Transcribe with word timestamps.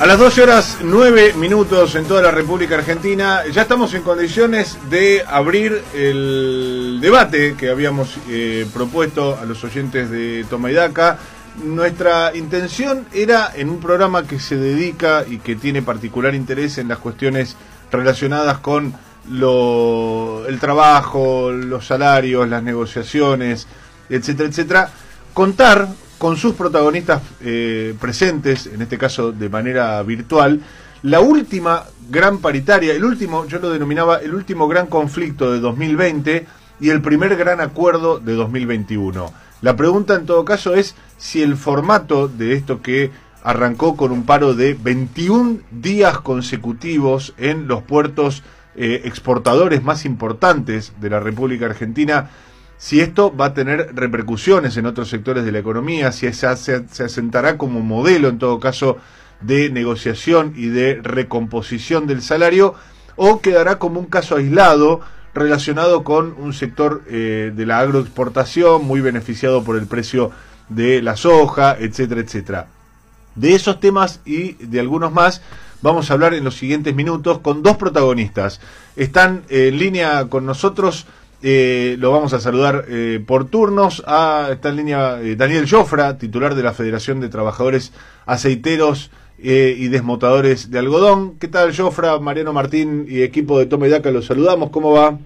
A 0.00 0.06
las 0.06 0.18
12 0.18 0.42
horas 0.42 0.78
9 0.82 1.34
minutos 1.34 1.94
en 1.94 2.06
toda 2.06 2.22
la 2.22 2.30
República 2.30 2.76
Argentina, 2.76 3.42
ya 3.52 3.62
estamos 3.62 3.92
en 3.92 4.00
condiciones 4.00 4.78
de 4.88 5.22
abrir 5.28 5.82
el 5.92 7.00
debate 7.02 7.54
que 7.54 7.68
habíamos 7.68 8.16
eh, 8.30 8.66
propuesto 8.72 9.38
a 9.38 9.44
los 9.44 9.62
oyentes 9.62 10.10
de 10.10 10.46
Toma 10.48 10.70
y 10.70 10.74
Daca. 10.74 11.18
Nuestra 11.62 12.34
intención 12.34 13.04
era 13.12 13.52
en 13.54 13.68
un 13.68 13.78
programa 13.78 14.26
que 14.26 14.40
se 14.40 14.56
dedica 14.56 15.26
y 15.28 15.36
que 15.36 15.54
tiene 15.54 15.82
particular 15.82 16.34
interés 16.34 16.78
en 16.78 16.88
las 16.88 16.96
cuestiones 16.96 17.58
relacionadas 17.92 18.56
con 18.60 18.94
lo, 19.28 20.46
el 20.48 20.58
trabajo, 20.58 21.52
los 21.52 21.86
salarios, 21.86 22.48
las 22.48 22.62
negociaciones, 22.62 23.66
etcétera, 24.08 24.48
etcétera, 24.48 24.90
contar 25.34 25.88
con 26.20 26.36
sus 26.36 26.54
protagonistas 26.54 27.22
eh, 27.40 27.94
presentes, 27.98 28.66
en 28.66 28.82
este 28.82 28.98
caso 28.98 29.32
de 29.32 29.48
manera 29.48 30.02
virtual, 30.02 30.60
la 31.02 31.20
última 31.20 31.84
gran 32.10 32.40
paritaria, 32.40 32.92
el 32.92 33.06
último, 33.06 33.46
yo 33.46 33.58
lo 33.58 33.70
denominaba 33.70 34.18
el 34.18 34.34
último 34.34 34.68
gran 34.68 34.86
conflicto 34.88 35.50
de 35.50 35.60
2020 35.60 36.46
y 36.78 36.90
el 36.90 37.00
primer 37.00 37.36
gran 37.36 37.62
acuerdo 37.62 38.18
de 38.20 38.34
2021. 38.34 39.32
La 39.62 39.76
pregunta 39.76 40.14
en 40.14 40.26
todo 40.26 40.44
caso 40.44 40.74
es 40.74 40.94
si 41.16 41.42
el 41.42 41.56
formato 41.56 42.28
de 42.28 42.52
esto 42.52 42.82
que 42.82 43.10
arrancó 43.42 43.96
con 43.96 44.12
un 44.12 44.24
paro 44.24 44.52
de 44.52 44.74
21 44.74 45.60
días 45.70 46.20
consecutivos 46.20 47.32
en 47.38 47.66
los 47.66 47.82
puertos 47.82 48.42
eh, 48.76 49.00
exportadores 49.06 49.82
más 49.82 50.04
importantes 50.04 50.92
de 51.00 51.08
la 51.08 51.20
República 51.20 51.64
Argentina, 51.64 52.28
si 52.80 53.02
esto 53.02 53.36
va 53.36 53.44
a 53.44 53.54
tener 53.54 53.90
repercusiones 53.94 54.74
en 54.78 54.86
otros 54.86 55.10
sectores 55.10 55.44
de 55.44 55.52
la 55.52 55.58
economía, 55.58 56.12
si 56.12 56.32
se, 56.32 56.56
se 56.56 57.04
asentará 57.04 57.58
como 57.58 57.80
modelo 57.80 58.28
en 58.28 58.38
todo 58.38 58.58
caso 58.58 58.96
de 59.42 59.68
negociación 59.68 60.54
y 60.56 60.68
de 60.68 60.98
recomposición 61.02 62.06
del 62.06 62.22
salario, 62.22 62.74
o 63.16 63.42
quedará 63.42 63.78
como 63.78 64.00
un 64.00 64.06
caso 64.06 64.36
aislado 64.36 65.02
relacionado 65.34 66.04
con 66.04 66.34
un 66.38 66.54
sector 66.54 67.02
eh, 67.06 67.52
de 67.54 67.66
la 67.66 67.80
agroexportación 67.80 68.82
muy 68.86 69.02
beneficiado 69.02 69.62
por 69.62 69.76
el 69.76 69.86
precio 69.86 70.30
de 70.70 71.02
la 71.02 71.16
soja, 71.16 71.76
etcétera, 71.78 72.22
etcétera. 72.22 72.66
De 73.34 73.54
esos 73.54 73.78
temas 73.78 74.20
y 74.24 74.54
de 74.54 74.80
algunos 74.80 75.12
más 75.12 75.42
vamos 75.82 76.10
a 76.10 76.14
hablar 76.14 76.32
en 76.32 76.44
los 76.44 76.56
siguientes 76.56 76.94
minutos 76.94 77.40
con 77.40 77.62
dos 77.62 77.76
protagonistas. 77.76 78.58
Están 78.96 79.42
en 79.50 79.78
línea 79.78 80.24
con 80.30 80.46
nosotros, 80.46 81.06
eh, 81.42 81.96
lo 81.98 82.12
vamos 82.12 82.32
a 82.32 82.40
saludar 82.40 82.84
eh, 82.88 83.22
por 83.24 83.46
turnos. 83.48 84.02
Ah, 84.06 84.48
está 84.52 84.68
en 84.68 84.76
línea 84.76 85.20
eh, 85.22 85.36
Daniel 85.36 85.68
Jofra, 85.68 86.18
titular 86.18 86.54
de 86.54 86.62
la 86.62 86.72
Federación 86.72 87.20
de 87.20 87.28
Trabajadores 87.28 87.92
Aceiteros 88.26 89.10
y 89.42 89.88
Desmotadores 89.88 90.70
de 90.70 90.78
Algodón. 90.78 91.38
¿Qué 91.38 91.48
tal, 91.48 91.74
Jofra? 91.74 92.18
Mariano 92.18 92.52
Martín 92.52 93.06
y 93.08 93.22
equipo 93.22 93.58
de 93.58 93.64
Tome 93.64 93.88
Daca, 93.88 94.10
los 94.10 94.26
saludamos. 94.26 94.68
¿Cómo 94.68 94.92
va? 94.92 95.16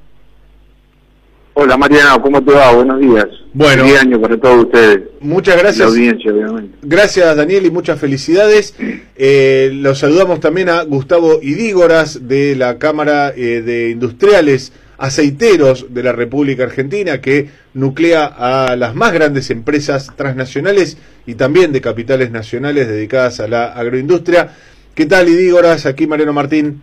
Hola 1.56 1.76
Mariano, 1.76 2.20
¿cómo 2.20 2.42
te 2.42 2.52
va? 2.52 2.72
Buenos 2.72 3.00
días. 3.00 3.26
Bueno. 3.52 3.84
Feliz 3.84 4.00
año 4.00 4.20
para 4.20 4.36
todos 4.36 4.64
ustedes. 4.64 5.02
Muchas 5.20 5.56
gracias. 5.56 5.78
La 5.78 5.86
audiencia, 5.86 6.32
obviamente. 6.32 6.78
Gracias 6.82 7.36
Daniel 7.36 7.66
y 7.66 7.70
muchas 7.70 7.98
felicidades. 8.00 8.74
Eh, 9.16 9.70
los 9.72 10.00
saludamos 10.00 10.40
también 10.40 10.68
a 10.68 10.82
Gustavo 10.82 11.38
Idígoras 11.40 12.26
de 12.28 12.56
la 12.56 12.78
Cámara 12.78 13.32
eh, 13.36 13.62
de 13.62 13.90
Industriales 13.90 14.72
Aceiteros 14.98 15.92
de 15.92 16.02
la 16.02 16.12
República 16.12 16.64
Argentina 16.64 17.20
que 17.20 17.48
nuclea 17.74 18.24
a 18.26 18.76
las 18.76 18.94
más 18.94 19.12
grandes 19.12 19.50
empresas 19.50 20.12
transnacionales 20.16 20.98
y 21.26 21.34
también 21.34 21.72
de 21.72 21.80
capitales 21.80 22.30
nacionales 22.30 22.88
dedicadas 22.88 23.40
a 23.40 23.48
la 23.48 23.66
agroindustria. 23.66 24.50
¿Qué 24.94 25.06
tal 25.06 25.28
Idígoras? 25.28 25.86
Aquí 25.86 26.06
Mariano 26.06 26.32
Martín. 26.32 26.80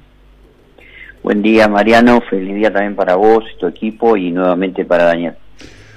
Buen 1.23 1.41
día, 1.41 1.67
Mariano. 1.67 2.21
Feliz 2.29 2.55
día 2.55 2.73
también 2.73 2.95
para 2.95 3.15
vos, 3.15 3.43
tu 3.59 3.67
equipo 3.67 4.17
y 4.17 4.31
nuevamente 4.31 4.85
para 4.85 5.05
Daniel. 5.05 5.35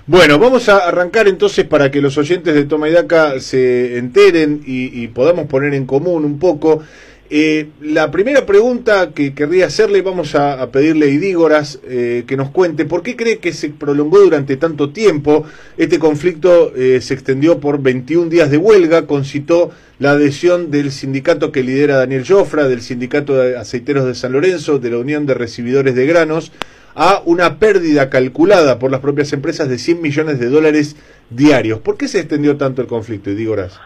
Bueno, 0.06 0.38
vamos 0.38 0.69
a 0.69 0.86
arrancar 0.86 1.28
entonces 1.28 1.64
para 1.64 1.91
que 1.91 2.02
los 2.02 2.19
oyentes 2.19 2.54
de 2.54 2.64
Toma 2.64 2.91
y 2.91 2.92
Daca 2.92 3.41
se 3.41 3.96
enteren 3.96 4.60
y, 4.66 5.08
podamos 5.08 5.46
poner 5.46 5.72
en 5.72 5.86
común 5.86 6.26
un 6.26 6.38
poco. 6.38 6.82
Eh, 7.30 7.68
la 7.80 8.10
primera 8.10 8.44
pregunta 8.44 9.12
que 9.14 9.34
querría 9.34 9.66
hacerle, 9.66 10.02
vamos 10.02 10.34
a, 10.34 10.70
pedirle 10.70 11.06
a 11.06 11.08
Idígoras 11.08 11.80
eh, 11.84 12.24
que 12.26 12.36
nos 12.36 12.50
cuente 12.50 12.84
por 12.84 13.02
qué 13.02 13.16
cree 13.16 13.38
que 13.38 13.54
se 13.54 13.70
prolongó 13.70 14.20
durante 14.20 14.56
tanto 14.56 14.90
tiempo. 14.90 15.44
Este 15.78 15.98
conflicto 15.98 16.74
eh, 16.76 17.00
se 17.00 17.14
extendió 17.14 17.60
por 17.60 17.80
21 17.82 18.28
días 18.28 18.50
de 18.50 18.58
huelga, 18.58 19.06
concitó 19.06 19.70
la 19.98 20.12
adhesión 20.12 20.70
del 20.70 20.92
sindicato 20.92 21.50
que 21.50 21.62
lidera 21.62 21.96
Daniel 21.96 22.26
Jofra, 22.26 22.68
del 22.68 22.82
sindicato 22.82 23.34
de 23.36 23.56
aceiteros 23.56 24.04
de 24.06 24.14
San 24.14 24.32
Lorenzo, 24.32 24.78
de 24.78 24.90
la 24.90 24.98
Unión 24.98 25.24
de 25.24 25.34
Recibidores 25.34 25.94
de 25.94 26.06
Granos, 26.06 26.52
a 26.94 27.22
una 27.24 27.58
pérdida 27.58 28.10
calculada 28.10 28.78
por 28.78 28.90
las 28.90 29.00
propias 29.00 29.32
empresas 29.32 29.68
de 29.68 29.78
100 29.78 30.02
millones 30.02 30.38
de 30.38 30.48
dólares 30.48 30.96
diarios. 31.30 31.80
¿Por 31.80 31.96
qué 31.96 32.06
se 32.06 32.20
extendió 32.20 32.56
tanto 32.56 32.82
el 32.82 32.88
conflicto, 32.88 33.30
Idígoras? 33.30 33.80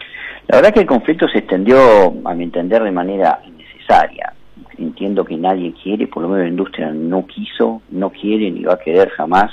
La 0.48 0.56
verdad 0.56 0.72
que 0.72 0.80
el 0.80 0.86
conflicto 0.86 1.28
se 1.28 1.38
extendió, 1.38 1.78
a 2.24 2.34
mi 2.34 2.44
entender, 2.44 2.82
de 2.82 2.90
manera 2.90 3.38
innecesaria. 3.46 4.32
Entiendo 4.78 5.22
que 5.22 5.36
nadie 5.36 5.74
quiere, 5.82 6.06
por 6.06 6.22
lo 6.22 6.30
menos 6.30 6.44
la 6.44 6.48
industria 6.48 6.90
no 6.90 7.26
quiso, 7.26 7.82
no 7.90 8.08
quiere 8.08 8.50
ni 8.50 8.64
va 8.64 8.74
a 8.74 8.78
querer 8.78 9.10
jamás 9.10 9.52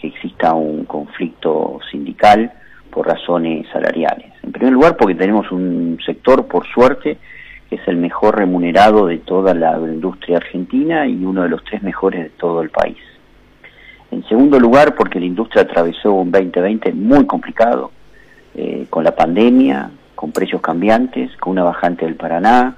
que 0.00 0.08
exista 0.08 0.52
un 0.52 0.84
conflicto 0.84 1.78
sindical 1.92 2.50
por 2.90 3.06
razones 3.06 3.68
salariales. 3.72 4.32
En 4.42 4.50
primer 4.50 4.72
lugar, 4.72 4.96
porque 4.96 5.14
tenemos 5.14 5.52
un 5.52 5.96
sector, 6.04 6.48
por 6.48 6.66
suerte, 6.66 7.18
que 7.70 7.76
es 7.76 7.86
el 7.86 7.96
mejor 7.96 8.36
remunerado 8.36 9.06
de 9.06 9.18
toda 9.18 9.54
la 9.54 9.78
industria 9.78 10.38
argentina 10.38 11.06
y 11.06 11.24
uno 11.24 11.44
de 11.44 11.50
los 11.50 11.62
tres 11.62 11.84
mejores 11.84 12.24
de 12.24 12.30
todo 12.30 12.62
el 12.62 12.70
país. 12.70 12.98
En 14.10 14.26
segundo 14.26 14.58
lugar, 14.58 14.96
porque 14.96 15.20
la 15.20 15.26
industria 15.26 15.62
atravesó 15.62 16.12
un 16.14 16.32
2020 16.32 16.92
muy 16.94 17.26
complicado, 17.26 17.92
eh, 18.56 18.86
con 18.90 19.04
la 19.04 19.14
pandemia, 19.14 19.90
con 20.16 20.32
precios 20.32 20.60
cambiantes, 20.60 21.36
con 21.36 21.52
una 21.52 21.62
bajante 21.62 22.04
del 22.04 22.16
Paraná, 22.16 22.76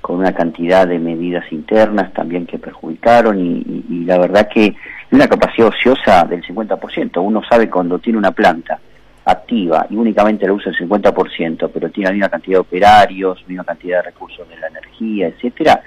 con 0.00 0.18
una 0.18 0.32
cantidad 0.32 0.86
de 0.86 1.00
medidas 1.00 1.50
internas 1.50 2.12
también 2.12 2.46
que 2.46 2.58
perjudicaron 2.58 3.40
y, 3.40 3.84
y 3.88 4.04
la 4.04 4.18
verdad 4.18 4.48
que 4.48 4.76
una 5.10 5.26
capacidad 5.26 5.68
ociosa 5.68 6.24
del 6.24 6.42
50%. 6.42 7.22
Uno 7.22 7.42
sabe 7.48 7.68
cuando 7.68 7.98
tiene 7.98 8.18
una 8.18 8.32
planta 8.32 8.78
activa 9.24 9.86
y 9.88 9.96
únicamente 9.96 10.46
lo 10.46 10.54
usa 10.54 10.72
el 10.72 10.88
50%, 10.88 11.70
pero 11.72 11.90
tiene 11.90 12.08
la 12.08 12.12
misma 12.12 12.28
cantidad 12.28 12.56
de 12.56 12.60
operarios, 12.60 13.44
misma 13.48 13.64
cantidad 13.64 13.98
de 13.98 14.10
recursos 14.10 14.48
de 14.48 14.56
la 14.58 14.68
energía, 14.68 15.28
etcétera, 15.28 15.82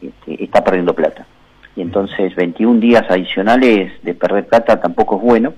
este, 0.00 0.44
está 0.44 0.62
perdiendo 0.62 0.94
plata. 0.94 1.26
Y 1.74 1.80
entonces 1.80 2.34
21 2.34 2.80
días 2.80 3.04
adicionales 3.08 3.92
de 4.02 4.14
perder 4.14 4.46
plata 4.46 4.80
tampoco 4.80 5.16
es 5.16 5.22
bueno. 5.22 5.54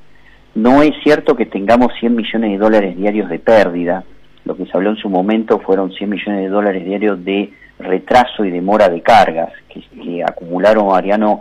No 0.55 0.83
es 0.83 0.93
cierto 1.03 1.35
que 1.35 1.47
tengamos 1.47 1.93
100 1.99 2.15
millones 2.15 2.51
de 2.53 2.59
dólares 2.59 2.97
diarios 2.97 3.29
de 3.29 3.41
pérdida. 3.41 4.05
Lo 4.45 4.57
que 4.57 4.67
se 4.67 4.77
habló 4.77 4.91
en 4.91 4.97
su 4.97 5.09
momento 5.09 5.59
fueron 5.59 5.93
100 5.93 6.11
millones 6.11 6.41
de 6.43 6.49
dólares 6.49 6.85
diarios 6.85 7.25
de 7.25 7.53
retraso 7.79 8.45
y 8.45 8.51
demora 8.51 8.89
de 8.89 9.01
cargas, 9.03 9.51
que, 9.69 10.23
acumularon, 10.23 10.89
Mariano, 10.89 11.41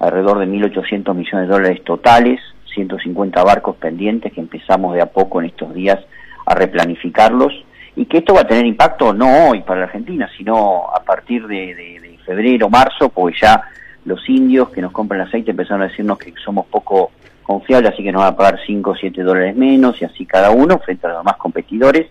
alrededor 0.00 0.38
de 0.38 0.46
1.800 0.46 1.14
millones 1.14 1.48
de 1.48 1.54
dólares 1.54 1.84
totales 1.84 2.40
150 2.74 3.42
barcos 3.42 3.76
pendientes 3.76 4.32
que 4.32 4.40
empezamos 4.40 4.94
de 4.94 5.02
a 5.02 5.06
poco 5.06 5.40
en 5.40 5.46
estos 5.46 5.74
días 5.74 5.98
a 6.46 6.54
replanificarlos 6.54 7.52
y 7.96 8.06
que 8.06 8.18
esto 8.18 8.34
va 8.34 8.42
a 8.42 8.46
tener 8.46 8.64
impacto 8.64 9.12
no 9.12 9.48
hoy 9.48 9.62
para 9.62 9.80
la 9.80 9.86
Argentina, 9.86 10.30
sino 10.36 10.88
a 10.94 11.02
partir 11.02 11.46
de, 11.46 12.18
febrero, 12.24 12.68
marzo, 12.68 13.08
porque 13.08 13.38
ya 13.40 13.62
los 14.04 14.28
indios 14.28 14.68
que 14.68 14.82
nos 14.82 14.92
compran 14.92 15.22
aceite 15.22 15.50
empezaron 15.50 15.82
a 15.82 15.88
decirnos 15.88 16.18
que 16.18 16.32
somos 16.44 16.66
poco 16.66 17.10
confiables, 17.42 17.92
así 17.92 18.02
que 18.02 18.12
nos 18.12 18.22
van 18.22 18.34
a 18.34 18.36
pagar 18.36 18.60
5 18.64 18.90
o 18.90 18.94
7 18.94 19.22
dólares 19.22 19.56
menos 19.56 20.00
y 20.00 20.04
así 20.04 20.26
cada 20.26 20.50
uno 20.50 20.78
frente 20.78 21.06
a 21.06 21.10
los 21.10 21.18
demás 21.20 21.36
competidores. 21.38 22.06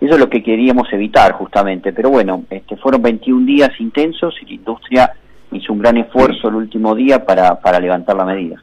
Eso 0.00 0.14
es 0.14 0.20
lo 0.20 0.28
que 0.28 0.42
queríamos 0.42 0.92
evitar 0.92 1.32
justamente, 1.32 1.92
pero 1.92 2.10
bueno, 2.10 2.44
este, 2.50 2.76
fueron 2.76 3.02
21 3.02 3.46
días 3.46 3.70
intensos 3.78 4.34
y 4.42 4.46
la 4.46 4.52
industria 4.52 5.12
hizo 5.52 5.72
un 5.72 5.78
gran 5.78 5.96
esfuerzo 5.96 6.48
el 6.48 6.56
último 6.56 6.94
día 6.94 7.24
para, 7.24 7.58
para 7.60 7.80
levantar 7.80 8.16
la 8.16 8.24
medida. 8.24 8.56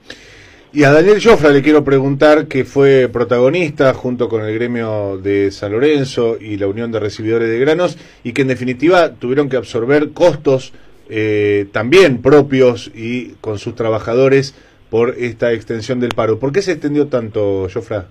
Y 0.72 0.84
a 0.86 0.92
Daniel 0.92 1.22
Jofra 1.24 1.50
le 1.50 1.62
quiero 1.62 1.84
preguntar, 1.84 2.48
que 2.48 2.66
fue 2.66 3.08
protagonista 3.08 3.94
junto 3.94 4.28
con 4.28 4.44
el 4.44 4.56
gremio 4.56 5.18
de 5.18 5.52
San 5.52 5.72
Lorenzo 5.72 6.38
y 6.40 6.58
la 6.58 6.68
Unión 6.68 6.92
de 6.92 7.00
Recibidores 7.00 7.48
de 7.48 7.60
Granos, 7.60 7.98
y 8.24 8.34
que 8.34 8.42
en 8.42 8.48
definitiva 8.48 9.14
tuvieron 9.14 9.50
que 9.50 9.58
absorber 9.58 10.14
costos 10.14 10.74
eh, 11.10 11.68
también 11.72 12.24
propios 12.24 12.90
y 12.96 13.34
con 13.40 13.60
sus 13.60 13.76
trabajadores 13.76 14.56
por 14.90 15.16
esta 15.20 15.54
extensión 15.54 16.00
del 16.00 16.16
paro. 16.16 16.40
¿Por 16.40 16.52
qué 16.52 16.64
se 16.64 16.72
extendió 16.72 17.06
tanto, 17.06 17.68
Jofra? 17.72 18.08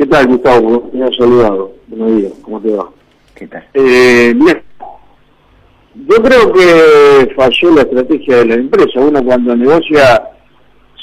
¿Qué 0.00 0.06
tal, 0.06 0.28
Gustavo? 0.28 0.90
Me 0.94 1.04
ha 1.04 1.10
saludado. 1.10 1.74
Buenos 1.88 2.16
días, 2.16 2.32
¿cómo 2.40 2.58
te 2.58 2.70
va? 2.70 2.88
¿Qué 3.34 3.46
tal? 3.46 3.62
Eh, 3.74 4.32
bien, 4.34 4.62
yo 5.94 6.16
creo 6.22 6.52
que 6.54 7.34
falló 7.36 7.74
la 7.74 7.82
estrategia 7.82 8.38
de 8.38 8.46
la 8.46 8.54
empresa. 8.54 8.98
Uno 8.98 9.22
cuando 9.22 9.54
negocia 9.54 10.22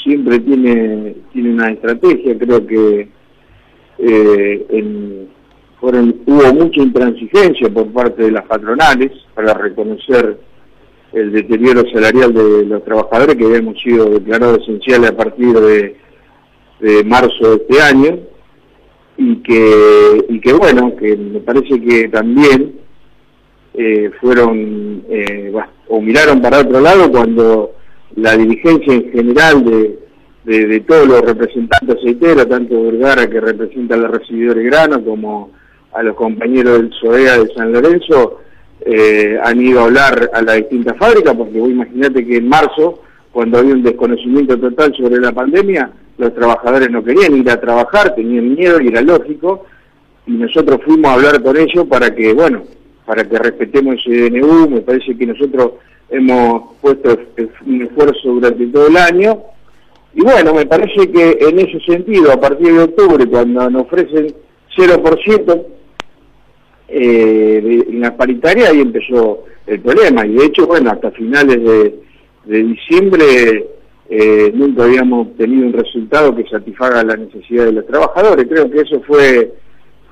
siempre 0.04 0.40
tiene, 0.40 1.16
tiene 1.32 1.52
una 1.52 1.70
estrategia. 1.74 2.40
Creo 2.40 2.66
que 2.66 3.08
eh, 4.00 4.66
en, 4.68 5.30
fueron, 5.80 6.16
hubo 6.26 6.54
mucha 6.56 6.82
intransigencia 6.82 7.70
por 7.70 7.94
parte 7.94 8.24
de 8.24 8.32
las 8.32 8.46
patronales 8.48 9.12
para 9.36 9.54
reconocer 9.54 10.40
el 11.14 11.34
deterioro 11.34 11.84
salarial 11.94 12.34
de 12.34 12.66
los 12.66 12.84
trabajadores 12.84 13.36
que 13.36 13.46
habíamos 13.46 13.80
sido 13.80 14.10
declarados 14.10 14.64
esenciales 14.64 15.12
a 15.12 15.16
partir 15.16 15.54
de, 15.54 17.04
marzo 17.06 17.52
de 17.52 17.56
este 17.58 17.80
año 17.80 18.37
y 19.18 19.38
que, 19.38 20.26
y 20.30 20.40
que 20.40 20.54
bueno, 20.54 20.96
que 20.96 21.16
me 21.18 21.40
parece 21.40 21.82
que 21.82 22.08
también 22.10 22.76
eh, 23.74 24.12
fueron 24.22 25.04
eh, 25.10 25.52
o 25.88 26.02
miraron 26.02 26.42
para 26.42 26.60
otro 26.60 26.80
lado 26.80 27.12
cuando 27.12 27.72
la 28.16 28.38
dirigencia 28.38 28.94
en 28.94 29.12
general 29.12 29.66
de, 29.66 30.00
de, 30.66 30.80
todos 30.82 31.08
los 31.08 31.22
representantes 31.22 31.98
aceiteros, 31.98 32.48
tanto 32.48 32.84
Vergara 32.84 33.30
que 33.30 33.40
representa 33.40 33.96
a 33.96 33.98
los 33.98 34.12
recibidores 34.12 34.66
grano 34.66 35.04
como 35.04 35.52
a 35.94 36.04
los 36.04 36.16
compañeros 36.16 36.80
del 36.80 36.94
SOEA 36.94 37.40
de 37.40 37.54
San 37.54 37.72
Lorenzo, 37.72 38.40
eh, 38.82 39.38
han 39.44 39.62
ido 39.62 39.82
a 39.82 39.86
hablar 39.86 40.30
a 40.34 40.42
las 40.42 40.58
distintas 40.58 40.98
fábricas, 40.98 41.36
porque 41.36 41.60
vos 41.60 41.70
imaginate 41.70 42.26
que 42.26 42.38
en 42.38 42.48
marzo, 42.48 43.02
cuando 43.32 43.60
había 43.60 43.74
un 43.74 43.84
desconocimiento 43.84 44.58
total 44.58 44.94
sobre 44.96 45.20
la 45.20 45.32
pandemia, 45.32 45.92
los 46.18 46.34
trabajadores 46.34 46.90
no 46.90 47.04
querían 47.04 47.38
ir 47.38 47.50
a 47.50 47.60
trabajar, 47.60 48.16
tenían 48.16 48.56
miedo 48.56 48.82
y 48.82 48.88
era 48.88 49.02
lógico, 49.02 49.66
y 50.26 50.32
nosotros 50.32 50.80
fuimos 50.84 51.10
a 51.10 51.14
hablar 51.14 51.42
con 51.42 51.58
ellos 51.58 51.86
para 51.88 52.14
que, 52.14 52.34
bueno, 52.34 52.64
para 53.06 53.24
que 53.28 53.38
respetemos 53.38 53.96
ese 53.96 54.30
DNU, 54.30 54.70
me 54.70 54.82
parece 54.82 55.18
que 55.18 55.26
nosotros 55.26 55.74
hemos 56.10 56.76
puesto 56.82 57.18
un 57.66 57.82
esfuerzo 57.82 58.30
durante 58.30 58.66
todo 58.68 58.88
el 58.88 58.98
año, 58.98 59.44
y 60.14 60.22
bueno, 60.22 60.54
me 60.54 60.66
parece 60.66 61.12
que 61.12 61.38
en 61.40 61.60
ese 61.60 61.80
sentido, 61.82 62.32
a 62.32 62.40
partir 62.40 62.74
de 62.74 62.84
octubre, 62.84 63.26
cuando 63.28 63.70
nos 63.70 63.84
ofrecen 63.84 64.34
0%, 64.76 65.66
eh, 66.90 67.86
en 67.90 68.00
la 68.00 68.16
paritaria 68.16 68.70
ahí 68.70 68.80
empezó 68.80 69.44
el 69.66 69.82
problema. 69.82 70.26
Y 70.26 70.34
de 70.34 70.46
hecho 70.46 70.68
bueno 70.68 70.92
hasta 70.92 71.12
finales 71.12 71.64
de, 71.64 72.64
diciembre 72.64 73.68
eh, 74.10 74.52
nunca 74.54 74.84
habíamos 74.84 75.28
obtenido 75.28 75.68
un 75.68 75.74
resultado 75.74 76.36
que 76.36 76.48
satisfaga 76.48 77.04
la 77.04 77.16
necesidad 77.16 77.66
de 77.66 77.74
los 77.74 77.86
trabajadores. 77.86 78.48
Creo 78.48 78.70
que 78.70 78.82
eso 78.82 79.02
fue 79.02 79.54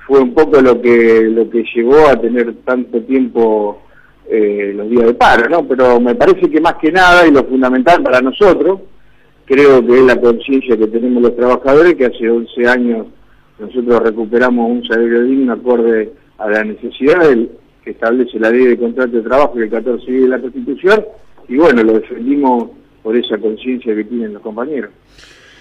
fue 0.06 0.20
un 0.20 0.34
poco 0.34 0.60
lo 0.60 0.80
que 0.80 1.22
lo 1.22 1.50
que 1.50 1.64
llevó 1.74 2.06
a 2.06 2.20
tener 2.20 2.54
tanto 2.64 3.00
tiempo 3.02 3.82
eh, 4.28 4.72
los 4.74 4.88
días 4.88 5.06
de 5.06 5.14
paro 5.14 5.48
no 5.48 5.66
pero 5.66 5.98
me 5.98 6.14
parece 6.14 6.48
que 6.48 6.60
más 6.60 6.74
que 6.74 6.92
nada 6.92 7.26
y 7.26 7.32
lo 7.32 7.42
fundamental 7.42 8.04
para 8.04 8.20
nosotros 8.20 8.82
creo 9.44 9.84
que 9.84 9.94
es 9.94 10.02
la 10.02 10.20
conciencia 10.20 10.76
que 10.76 10.86
tenemos 10.86 11.24
los 11.24 11.34
trabajadores 11.34 11.96
que 11.96 12.06
hace 12.06 12.30
11 12.30 12.68
años 12.68 13.06
nosotros 13.58 14.00
recuperamos 14.00 14.70
un 14.70 14.84
salario 14.84 15.24
digno 15.24 15.54
acorde 15.54 16.12
a 16.38 16.50
la 16.50 16.62
necesidad 16.62 17.20
que 17.82 17.92
establece 17.92 18.38
la 18.38 18.50
ley 18.50 18.66
de 18.66 18.78
contrato 18.78 19.16
de 19.16 19.22
trabajo 19.22 19.58
y 19.58 19.62
el 19.62 19.70
14 19.70 20.10
de 20.10 20.28
la 20.28 20.40
Constitución, 20.40 21.04
y 21.48 21.56
bueno, 21.56 21.84
lo 21.84 21.92
defendimos 21.94 22.70
por 23.06 23.16
esa 23.16 23.38
conciencia 23.38 23.94
que 23.94 24.02
tienen 24.02 24.32
los 24.32 24.42
compañeros. 24.42 24.90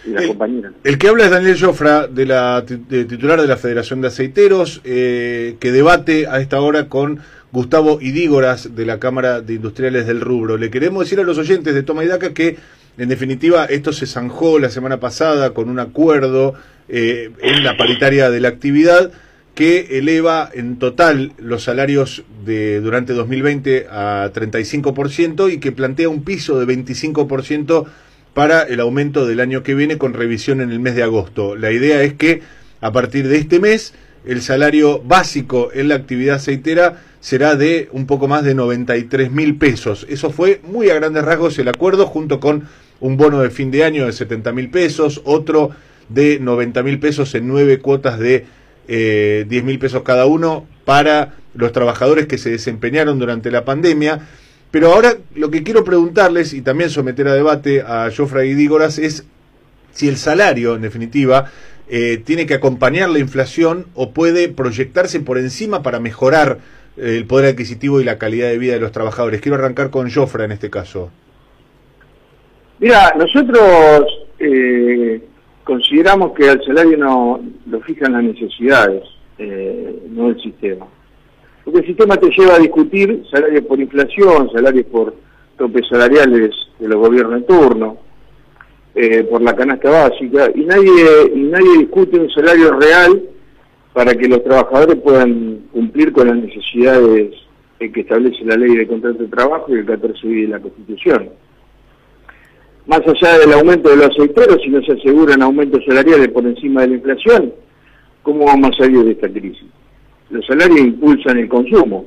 Y 0.04 0.10
las 0.10 0.26
compañeras. 0.26 0.74
El 0.84 0.98
que 0.98 1.10
habla 1.10 1.26
es 1.26 1.30
Daniel 1.30 1.56
Jofra, 1.60 2.08
de 2.08 2.26
la 2.26 2.66
titular 2.66 3.40
de 3.40 3.46
la 3.46 3.56
Federación 3.56 4.02
de 4.02 4.08
Aceiteros, 4.08 4.82
eh, 4.84 5.56
que 5.60 5.72
debate 5.72 6.26
a 6.26 6.40
esta 6.40 6.60
hora 6.60 6.90
con 6.90 7.20
Gustavo 7.52 8.00
Idígoras 8.02 8.76
de 8.76 8.88
la 8.88 8.98
Cámara 8.98 9.42
de 9.42 9.54
Industriales 9.54 10.08
del 10.08 10.22
Rubro. 10.22 10.58
Le 10.58 10.72
queremos 10.72 11.04
decir 11.04 11.20
a 11.20 11.24
los 11.24 11.38
oyentes 11.38 11.76
de 11.76 11.84
Toma 11.84 12.04
y 12.04 12.08
Daca 12.08 12.34
que, 12.34 12.58
en 12.98 13.10
definitiva, 13.10 13.66
esto 13.66 13.94
se 13.94 14.08
zanjó 14.08 14.58
la 14.58 14.72
semana 14.72 15.00
pasada 15.00 15.52
con 15.52 15.70
un 15.70 15.78
acuerdo 15.78 16.56
eh, 16.90 17.30
en 17.44 17.64
la 17.64 17.78
paritaria 17.78 18.32
de 18.32 18.40
la 18.40 18.48
actividad 18.48 19.12
que 19.56 19.98
eleva 19.98 20.50
en 20.54 20.78
total 20.78 21.32
los 21.38 21.64
salarios 21.64 22.24
de 22.46 22.82
durante 22.82 23.14
2020 23.14 23.88
a 23.90 24.30
35% 24.34 25.52
y 25.52 25.60
que 25.60 25.72
plantea 25.72 26.10
un 26.10 26.24
piso 26.24 26.60
de 26.60 26.68
25% 26.68 27.86
para 28.34 28.64
el 28.64 28.82
aumento 28.82 29.26
del 29.26 29.40
año 29.40 29.64
que 29.64 29.74
viene 29.74 29.98
con 29.98 30.14
revisión 30.14 30.60
en 30.60 30.72
el 30.72 30.82
mes 30.82 30.96
de 30.96 31.04
agosto. 31.04 31.56
La 31.56 31.72
idea 31.72 32.04
es 32.04 32.14
que 32.14 32.42
a 32.82 32.92
partir 32.92 33.30
de 33.30 33.38
este 33.38 33.62
mes 33.62 33.94
el 34.26 34.42
salario 34.42 35.02
básico 35.02 35.70
en 35.74 35.88
la 35.88 35.96
actividad 35.96 36.36
aceitera 36.36 37.02
será 37.22 37.56
de 37.56 37.88
un 37.94 38.08
poco 38.08 38.28
más 38.28 38.44
de 38.44 38.56
93 38.56 39.32
mil 39.32 39.56
pesos. 39.56 40.06
Eso 40.10 40.32
fue 40.32 40.60
muy 40.64 40.90
a 40.90 40.96
grandes 40.96 41.24
rasgos 41.24 41.58
el 41.60 41.70
acuerdo 41.70 42.08
junto 42.08 42.42
con 42.42 42.68
un 43.00 43.18
bono 43.18 43.42
de 43.42 43.50
fin 43.50 43.72
de 43.72 43.86
año 43.86 44.06
de 44.06 44.12
70 44.12 44.52
mil 44.52 44.70
pesos, 44.70 45.22
otro 45.24 45.72
de 46.10 46.40
90 46.40 46.84
mil 46.84 47.00
pesos 47.00 47.34
en 47.36 47.48
nueve 47.48 47.80
cuotas 47.80 48.20
de 48.20 48.46
eh, 48.88 49.46
10 49.48 49.64
mil 49.64 49.80
pesos 49.80 50.04
cada 50.04 50.26
uno 50.26 50.68
para 50.86 51.34
los 51.54 51.72
trabajadores 51.72 52.28
que 52.28 52.38
se 52.38 52.50
desempeñaron 52.50 53.20
durante 53.20 53.52
la 53.52 53.66
pandemia. 53.66 54.28
Pero 54.72 54.94
ahora 54.94 55.16
lo 55.34 55.52
que 55.52 55.64
quiero 55.64 55.84
preguntarles 55.84 56.54
y 56.54 56.62
también 56.62 56.90
someter 56.90 57.28
a 57.28 57.34
debate 57.34 57.82
a 57.82 58.10
Jofra 58.16 58.42
Dígoras 58.42 59.00
es 59.00 59.26
si 59.92 60.10
el 60.10 60.18
salario, 60.18 60.76
en 60.76 60.82
definitiva, 60.82 61.50
eh, 61.88 62.22
tiene 62.24 62.46
que 62.46 62.56
acompañar 62.56 63.10
la 63.10 63.20
inflación 63.20 63.86
o 63.94 64.12
puede 64.12 64.50
proyectarse 64.50 65.20
por 65.20 65.38
encima 65.38 65.84
para 65.84 66.00
mejorar 66.00 66.60
eh, 66.98 67.16
el 67.16 67.26
poder 67.26 67.54
adquisitivo 67.54 68.02
y 68.02 68.04
la 68.04 68.18
calidad 68.18 68.50
de 68.50 68.58
vida 68.58 68.74
de 68.74 68.80
los 68.80 68.92
trabajadores. 68.92 69.42
Quiero 69.42 69.58
arrancar 69.58 69.92
con 69.92 70.12
Jofra 70.12 70.46
en 70.46 70.52
este 70.52 70.70
caso. 70.70 71.12
Mira, 72.80 73.14
nosotros 73.18 74.06
eh, 74.40 75.22
consideramos 75.66 76.32
que 76.34 76.48
el 76.48 76.64
salario 76.64 76.98
no 76.98 77.42
lo 77.70 77.82
fijan 77.82 78.14
las 78.14 78.24
necesidades, 78.24 79.04
eh, 79.38 80.04
no 80.10 80.30
el 80.30 80.42
sistema. 80.42 80.86
Porque 81.66 81.80
el 81.80 81.88
sistema 81.88 82.16
te 82.16 82.30
lleva 82.30 82.56
a 82.56 82.60
discutir 82.60 83.24
salarios 83.30 83.66
por 83.66 83.80
inflación, 83.82 84.50
salarios 84.54 84.86
por 84.86 85.16
topes 85.58 85.88
salariales 85.90 86.52
de 86.80 86.88
los 86.88 86.98
gobiernos 87.00 87.38
en 87.40 87.46
turno, 87.48 87.98
eh, 88.94 89.24
por 89.24 89.42
la 89.42 89.56
canasta 89.56 89.90
básica, 89.90 90.52
y 90.54 90.62
nadie, 90.62 91.32
y 91.34 91.40
nadie 91.40 91.80
discute 91.80 92.20
un 92.20 92.30
salario 92.30 92.80
real 92.80 93.24
para 93.92 94.14
que 94.14 94.28
los 94.28 94.44
trabajadores 94.44 94.98
puedan 94.98 95.64
cumplir 95.72 96.12
con 96.14 96.28
las 96.28 96.38
necesidades 96.38 97.34
que 97.80 98.02
establece 98.02 98.46
la 98.46 98.56
ley 98.56 98.76
de 98.76 98.88
contrato 98.88 99.20
de 99.20 99.28
trabajo 99.28 99.66
y 99.70 99.80
el 99.80 99.86
14 99.86 100.28
de 100.28 100.48
la 100.48 100.60
Constitución 100.60 101.30
más 102.88 103.02
allá 103.02 103.40
del 103.40 103.54
aumento 103.54 103.90
de 103.90 103.98
los 103.98 104.10
aceiteros, 104.10 104.62
si 104.64 104.70
no 104.70 104.82
se 104.84 104.94
aseguran 104.94 105.42
aumentos 105.42 105.84
salariales 105.88 106.30
por 106.30 106.46
encima 106.46 106.82
de 106.82 106.90
la 106.90 106.94
inflación, 106.96 107.54
¿cómo 108.22 108.46
vamos 108.46 108.72
a 108.72 108.84
salir 108.84 109.04
de 109.04 109.12
esta 109.12 109.30
crisis? 109.30 109.66
Los 110.30 110.46
salarios 110.46 110.80
impulsan 110.80 111.38
el 111.38 111.48
consumo 111.48 112.06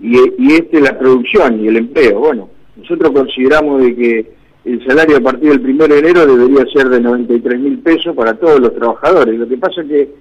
y, 0.00 0.16
y 0.38 0.54
este 0.54 0.80
la 0.80 0.98
producción 0.98 1.64
y 1.64 1.68
el 1.68 1.76
empleo. 1.76 2.20
Bueno, 2.20 2.50
nosotros 2.76 3.12
consideramos 3.12 3.82
de 3.82 3.96
que 3.96 4.32
el 4.64 4.86
salario 4.86 5.16
a 5.16 5.20
partir 5.20 5.50
del 5.50 5.60
1 5.60 5.88
de 5.88 5.98
enero 5.98 6.26
debería 6.26 6.64
ser 6.72 6.88
de 6.88 7.00
93 7.00 7.58
mil 7.58 7.78
pesos 7.78 8.14
para 8.14 8.34
todos 8.34 8.60
los 8.60 8.74
trabajadores. 8.74 9.38
Lo 9.38 9.48
que 9.48 9.56
pasa 9.56 9.80
es 9.82 9.88
que 9.88 10.14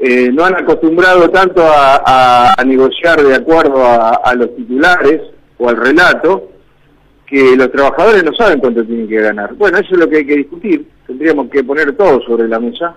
eh, 0.00 0.30
no 0.32 0.44
han 0.44 0.54
acostumbrado 0.54 1.30
tanto 1.30 1.62
a, 1.64 2.54
negociar 2.66 3.22
de 3.22 3.34
acuerdo 3.34 3.82
a 3.82 4.34
los 4.34 4.54
titulares 4.54 5.22
o 5.56 5.68
al 5.68 5.76
relato, 5.76 6.50
que 7.28 7.56
los 7.56 7.70
trabajadores 7.70 8.24
no 8.24 8.32
saben 8.32 8.58
cuánto 8.58 8.84
tienen 8.84 9.06
que 9.06 9.20
ganar. 9.20 9.54
Bueno, 9.54 9.78
eso 9.78 9.88
es 9.92 10.00
lo 10.00 10.08
que 10.08 10.18
hay 10.18 10.26
que 10.26 10.36
discutir. 10.36 10.86
Tendríamos 11.06 11.50
que 11.50 11.62
poner 11.62 11.92
todo 11.92 12.22
sobre 12.22 12.48
la 12.48 12.58
mesa. 12.58 12.96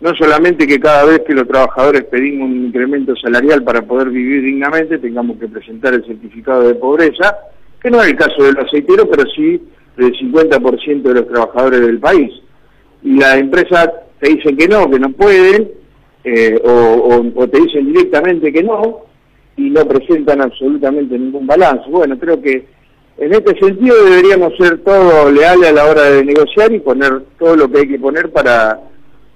No 0.00 0.14
solamente 0.14 0.66
que 0.66 0.78
cada 0.78 1.04
vez 1.04 1.22
que 1.26 1.34
los 1.34 1.48
trabajadores 1.48 2.04
pedimos 2.04 2.48
un 2.48 2.66
incremento 2.66 3.14
salarial 3.16 3.64
para 3.64 3.82
poder 3.82 4.10
vivir 4.10 4.44
dignamente, 4.44 4.98
tengamos 4.98 5.36
que 5.38 5.48
presentar 5.48 5.94
el 5.94 6.06
certificado 6.06 6.62
de 6.68 6.76
pobreza, 6.76 7.36
que 7.82 7.90
no 7.90 8.00
es 8.00 8.08
el 8.08 8.16
caso 8.16 8.42
del 8.44 8.56
aceitero, 8.56 9.10
pero 9.10 9.28
sí 9.34 9.60
del 9.96 10.12
50% 10.14 11.02
de 11.02 11.14
los 11.14 11.28
trabajadores 11.28 11.80
del 11.80 11.98
país. 11.98 12.32
Y 13.02 13.18
las 13.18 13.36
empresas 13.36 13.90
te 14.20 14.30
dicen 14.30 14.56
que 14.56 14.68
no, 14.68 14.88
que 14.88 15.00
no 15.00 15.10
pueden, 15.10 15.70
eh, 16.22 16.60
o, 16.64 17.24
o 17.34 17.48
te 17.48 17.60
dicen 17.60 17.92
directamente 17.92 18.52
que 18.52 18.62
no, 18.62 19.06
y 19.56 19.70
no 19.70 19.84
presentan 19.86 20.40
absolutamente 20.40 21.18
ningún 21.18 21.46
balance. 21.46 21.90
Bueno, 21.90 22.16
creo 22.18 22.40
que 22.40 22.79
en 23.20 23.34
este 23.34 23.58
sentido 23.58 24.02
deberíamos 24.02 24.54
ser 24.56 24.78
todos 24.78 25.30
leales 25.30 25.68
a 25.68 25.72
la 25.72 25.84
hora 25.84 26.04
de 26.04 26.24
negociar 26.24 26.72
y 26.72 26.80
poner 26.80 27.22
todo 27.38 27.54
lo 27.54 27.70
que 27.70 27.80
hay 27.80 27.88
que 27.88 27.98
poner 27.98 28.30
para, 28.30 28.80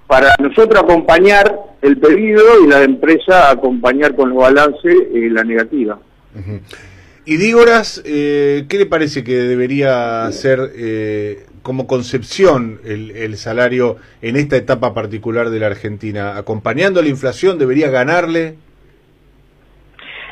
para 0.07 0.29
nosotros 0.39 0.83
acompañar 0.83 1.55
el 1.83 1.99
pedido 1.99 2.41
y 2.63 2.67
la 2.67 2.81
empresa 2.81 3.51
acompañar 3.51 4.15
con 4.15 4.31
el 4.31 4.37
balance 4.37 4.89
eh, 4.89 5.29
la 5.29 5.43
negativa. 5.43 5.99
Y 7.25 7.37
Dígoras, 7.37 8.01
eh, 8.05 8.65
¿qué 8.67 8.79
le 8.79 8.87
parece 8.87 9.23
que 9.23 9.35
debería 9.35 10.31
ser 10.31 10.71
eh, 10.75 11.45
como 11.61 11.85
concepción 11.85 12.79
el, 12.85 13.11
el, 13.11 13.37
salario 13.37 13.97
en 14.23 14.35
esta 14.35 14.57
etapa 14.57 14.95
particular 14.95 15.51
de 15.51 15.59
la 15.59 15.67
Argentina? 15.67 16.37
¿Acompañando 16.37 17.03
la 17.03 17.09
inflación? 17.09 17.59
¿Debería 17.59 17.91
ganarle? 17.91 18.55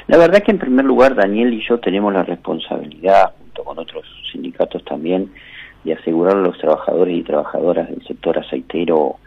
La 0.07 0.17
verdad 0.17 0.37
es 0.37 0.43
que 0.43 0.51
en 0.51 0.59
primer 0.59 0.85
lugar 0.85 1.15
Daniel 1.15 1.53
y 1.53 1.63
yo 1.67 1.79
tenemos 1.79 2.11
la 2.11 2.23
responsabilidad 2.23 3.33
con 3.61 3.77
otros 3.77 4.05
sindicatos 4.31 4.83
también, 4.85 5.31
de 5.83 5.93
asegurar 5.93 6.37
a 6.37 6.41
los 6.41 6.57
trabajadores 6.57 7.17
y 7.17 7.23
trabajadoras 7.23 7.89
del 7.89 8.03
sector 8.07 8.39
aceitero 8.39 9.17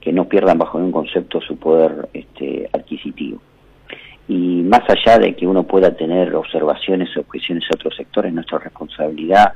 que 0.00 0.12
no 0.12 0.28
pierdan 0.28 0.58
bajo 0.58 0.78
ningún 0.78 1.04
concepto 1.04 1.40
su 1.40 1.58
poder 1.58 2.08
este, 2.14 2.68
adquisitivo. 2.72 3.40
Y 4.28 4.62
más 4.62 4.82
allá 4.88 5.18
de 5.18 5.36
que 5.36 5.46
uno 5.46 5.64
pueda 5.64 5.94
tener 5.94 6.34
observaciones 6.34 7.16
o 7.16 7.20
objeciones 7.20 7.64
a 7.70 7.76
otros 7.76 7.94
sectores, 7.96 8.32
nuestra 8.32 8.58
responsabilidad 8.58 9.52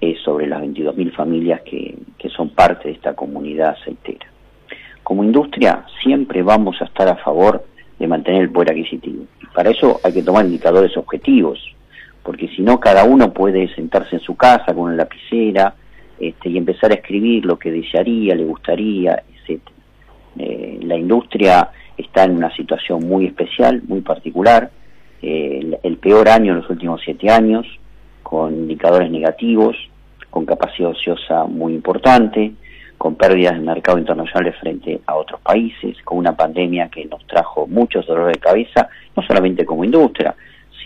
es 0.00 0.20
sobre 0.20 0.46
las 0.46 0.62
22.000 0.62 1.12
familias 1.12 1.60
que, 1.62 1.96
que 2.18 2.28
son 2.30 2.50
parte 2.50 2.88
de 2.88 2.94
esta 2.94 3.14
comunidad 3.14 3.76
aceitera. 3.80 4.26
Como 5.02 5.24
industria 5.24 5.84
siempre 6.02 6.42
vamos 6.42 6.80
a 6.80 6.84
estar 6.84 7.08
a 7.08 7.16
favor 7.16 7.64
de 7.98 8.06
mantener 8.06 8.42
el 8.42 8.50
poder 8.50 8.72
adquisitivo. 8.72 9.24
Para 9.54 9.70
eso 9.70 10.00
hay 10.02 10.12
que 10.12 10.22
tomar 10.22 10.44
indicadores 10.44 10.96
objetivos, 10.96 11.58
porque 12.26 12.48
si 12.48 12.60
no 12.60 12.80
cada 12.80 13.04
uno 13.04 13.32
puede 13.32 13.72
sentarse 13.76 14.16
en 14.16 14.20
su 14.20 14.34
casa 14.34 14.74
con 14.74 14.78
una 14.78 14.96
lapicera 14.96 15.76
este, 16.18 16.48
y 16.48 16.58
empezar 16.58 16.90
a 16.90 16.96
escribir 16.96 17.46
lo 17.46 17.56
que 17.56 17.70
desearía, 17.70 18.34
le 18.34 18.44
gustaría, 18.44 19.22
etc. 19.44 19.62
Eh, 20.36 20.80
la 20.82 20.96
industria 20.96 21.70
está 21.96 22.24
en 22.24 22.32
una 22.32 22.52
situación 22.56 23.06
muy 23.06 23.26
especial, 23.26 23.80
muy 23.86 24.00
particular, 24.00 24.68
eh, 25.22 25.78
el, 25.80 25.96
peor 25.98 26.28
año 26.28 26.52
en 26.52 26.62
los 26.62 26.68
últimos 26.68 27.00
siete 27.04 27.30
años, 27.30 27.64
con 28.24 28.52
indicadores 28.52 29.08
negativos, 29.08 29.76
con 30.28 30.44
capacidad 30.46 30.90
ociosa 30.90 31.44
muy 31.44 31.74
importante, 31.74 32.54
con 32.98 33.14
pérdidas 33.14 33.54
de 33.54 33.60
mercado 33.60 33.98
internacionales 33.98 34.56
frente 34.58 35.00
a 35.06 35.14
otros 35.14 35.40
países, 35.42 35.96
con 36.02 36.18
una 36.18 36.36
pandemia 36.36 36.88
que 36.88 37.04
nos 37.04 37.24
trajo 37.28 37.68
muchos 37.68 38.04
dolores 38.04 38.34
de 38.34 38.40
cabeza, 38.40 38.88
no 39.14 39.22
solamente 39.22 39.64
como 39.64 39.84
industria, 39.84 40.34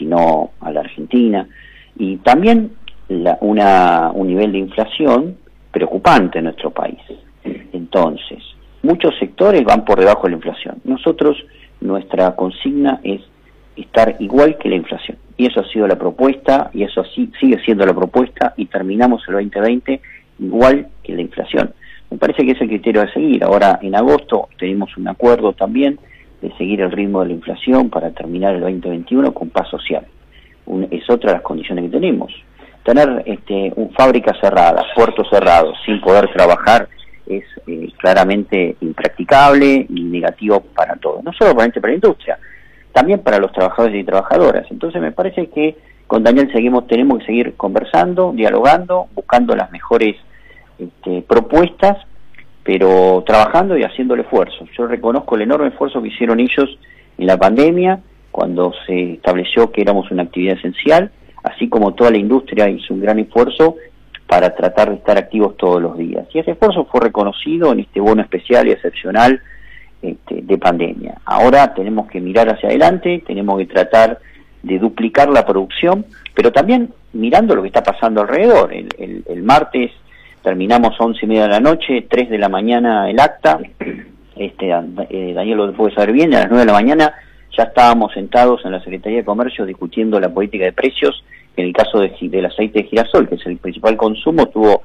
sino 0.01 0.53
a 0.61 0.73
la 0.73 0.81
Argentina, 0.81 1.47
y 1.97 2.17
también 2.17 2.73
una, 3.41 4.11
un 4.15 4.29
nivel 4.29 4.53
de 4.53 4.59
inflación 4.59 5.37
preocupante 5.71 6.39
en 6.39 6.45
nuestro 6.45 6.71
país. 6.71 6.99
Entonces, 7.73 8.39
muchos 8.83 9.17
sectores 9.19 9.63
van 9.63 9.85
por 9.85 10.01
debajo 10.01 10.23
de 10.23 10.31
la 10.31 10.37
inflación. 10.37 10.77
Nosotros, 10.85 11.37
nuestra 11.83 12.35
consigna 12.35 13.01
es 13.05 13.21
estar 13.77 14.17
igual 14.21 14.57
que 14.57 14.71
la 14.71 14.77
inflación. 14.77 15.19
Y 15.37 15.47
eso 15.47 15.61
ha 15.61 15.69
sido 15.69 15.87
la 15.87 15.99
propuesta, 15.99 16.71
y 16.73 16.83
eso 16.83 17.05
sí, 17.15 17.31
sigue 17.39 17.63
siendo 17.65 17.85
la 17.85 17.95
propuesta, 17.95 18.55
y 18.57 18.67
terminamos 18.67 19.23
el 19.29 19.35
2020 19.35 20.01
igual 20.39 20.89
que 21.03 21.15
la 21.15 21.21
inflación. 21.21 21.75
Me 22.11 22.17
parece 22.17 22.45
que 22.45 22.53
es 22.53 22.61
el 22.61 22.69
criterio 22.69 23.03
a 23.03 23.13
seguir. 23.13 23.45
Ahora, 23.45 23.79
en 23.83 23.95
agosto, 23.95 24.49
tenemos 24.59 24.97
un 24.97 25.09
acuerdo 25.09 25.53
también 25.53 25.99
de 26.41 26.53
seguir 26.57 26.81
el 26.81 26.91
ritmo 26.91 27.21
de 27.21 27.29
la 27.29 27.35
inflación 27.35 27.91
para 27.91 28.11
terminar 28.11 28.55
el 28.55 28.61
2021 28.61 29.33
con 29.33 29.51
paz 29.51 29.69
social. 29.69 30.07
es 30.91 31.11
otra 31.11 31.31
de 31.31 31.37
las 31.37 31.43
condiciones 31.43 31.85
que 31.85 31.91
tenemos. 31.91 32.33
Tener 32.83 33.23
este, 33.27 33.73
un, 33.77 33.91
fábricas 33.93 34.39
cerradas, 34.41 34.85
puertos 34.95 35.29
cerrados, 35.29 35.77
sin 35.85 36.01
poder 36.01 36.31
trabajar, 36.33 36.89
es 37.27 37.45
eh, 37.67 37.93
claramente 37.99 38.77
impracticable 38.81 39.87
y 39.89 40.03
negativo 40.03 40.61
para 40.75 40.97
todos. 40.97 41.23
No 41.23 41.33
solo 41.33 41.55
para 41.55 41.71
la 41.83 41.95
industria, 41.95 42.39
también 42.93 43.21
para 43.21 43.39
los 43.39 43.53
trabajadores 43.53 44.01
y 44.01 44.05
trabajadoras. 44.05 44.67
Entonces 44.71 45.01
me 45.01 45.13
parece 45.13 45.49
que 45.49 45.77
con 46.07 46.25
Daniel 46.25 46.51
seguimos, 46.53 46.87
tenemos 46.89 47.21
que 47.21 47.27
seguir 47.27 47.55
conversando, 47.57 48.33
dialogando, 48.35 49.07
buscando 49.15 49.55
las 49.55 49.71
mejores 49.71 50.17
este, 50.79 51.23
propuestas, 51.23 51.99
pero 52.63 53.23
trabajando 53.27 53.77
y 53.77 53.83
haciendo 53.83 54.15
el 54.15 54.21
esfuerzo. 54.21 54.67
Yo 54.77 54.87
reconozco 54.87 55.37
el 55.37 55.43
enorme 55.43 55.69
esfuerzo 55.69 56.03
que 56.03 56.09
hicieron 56.09 56.41
ellos 56.41 56.79
en 57.19 57.27
la 57.27 57.37
pandemia, 57.37 58.01
cuando 58.31 58.73
se 58.87 59.15
estableció 59.15 59.73
que 59.73 59.83
éramos 59.83 60.11
una 60.11 60.25
actividad 60.25 60.59
esencial, 60.59 61.11
así 61.43 61.69
como 61.69 61.95
toda 61.95 62.11
la 62.11 62.19
industria 62.19 62.69
hizo 62.69 62.95
un 62.95 63.01
gran 63.01 63.19
esfuerzo 63.19 63.77
para 64.27 64.55
tratar 64.55 64.91
de 64.91 64.97
estar 64.97 65.19
activos 65.19 65.57
todos 65.57 65.83
los 65.83 65.99
días. 65.99 66.27
Y 66.33 66.39
ese 66.39 66.53
esfuerzo 66.53 66.85
fue 66.85 67.01
reconocido 67.01 67.73
en 67.73 67.81
este 67.81 68.01
bono 68.01 68.23
especial 68.23 68.69
y 68.69 68.73
excepcional 68.73 69.41
este, 70.03 70.43
de 70.43 70.59
pandemia. 70.59 71.21
Ahora 71.25 71.75
tenemos 71.75 72.09
que 72.09 72.21
mirar 72.21 72.49
hacia 72.49 72.69
adelante, 72.69 73.25
tenemos 73.27 73.59
que 73.59 73.67
tratar 73.67 74.19
de 74.63 74.79
duplicar 74.79 75.31
la 75.31 75.45
producción, 75.45 76.05
pero 76.35 76.53
también 76.53 76.91
mirando 77.13 77.57
lo 77.57 77.63
que 77.63 77.69
está 77.69 77.83
pasando 77.83 78.21
alrededor. 78.21 78.73
el 78.73 79.43
martes 79.43 79.91
terminamos 80.43 80.95
once 80.99 81.21
y 81.23 81.29
media 81.29 81.43
de 81.45 81.49
la 81.49 81.61
noche, 81.61 82.07
3 82.09 82.31
de 82.31 82.39
la 82.39 82.49
mañana 82.49 83.11
el 83.11 83.21
acta, 83.21 83.59
este, 84.37 84.71
eh, 84.71 85.33
Daniel 85.35 85.59
lo 85.59 85.73
puede 85.73 85.95
saber 85.95 86.13
bien, 86.13 86.35
a 86.35 86.41
las 86.41 86.49
9 86.49 86.61
de 86.61 86.67
la 86.67 86.73
mañana 86.73 87.15
ya 87.57 87.65
estábamos 87.65 88.13
sentados 88.13 88.65
en 88.65 88.73
la 88.73 88.81
Secretaría 88.83 89.19
de 89.19 89.25
Comercio 89.25 89.67
discutiendo 89.67 90.19
la 90.21 90.33
política 90.33 90.65
de 90.65 90.73
precios, 90.73 91.25
en 91.57 91.67
el 91.67 91.73
caso 91.73 91.99
de, 92.01 92.15
del 92.21 92.47
aceite 92.47 92.83
de 92.83 92.89
girasol, 92.89 93.29
que 93.29 93.35
es 93.35 93.47
el 93.47 93.59
principal 93.59 93.97
consumo, 93.97 94.47
tuvo 94.47 94.83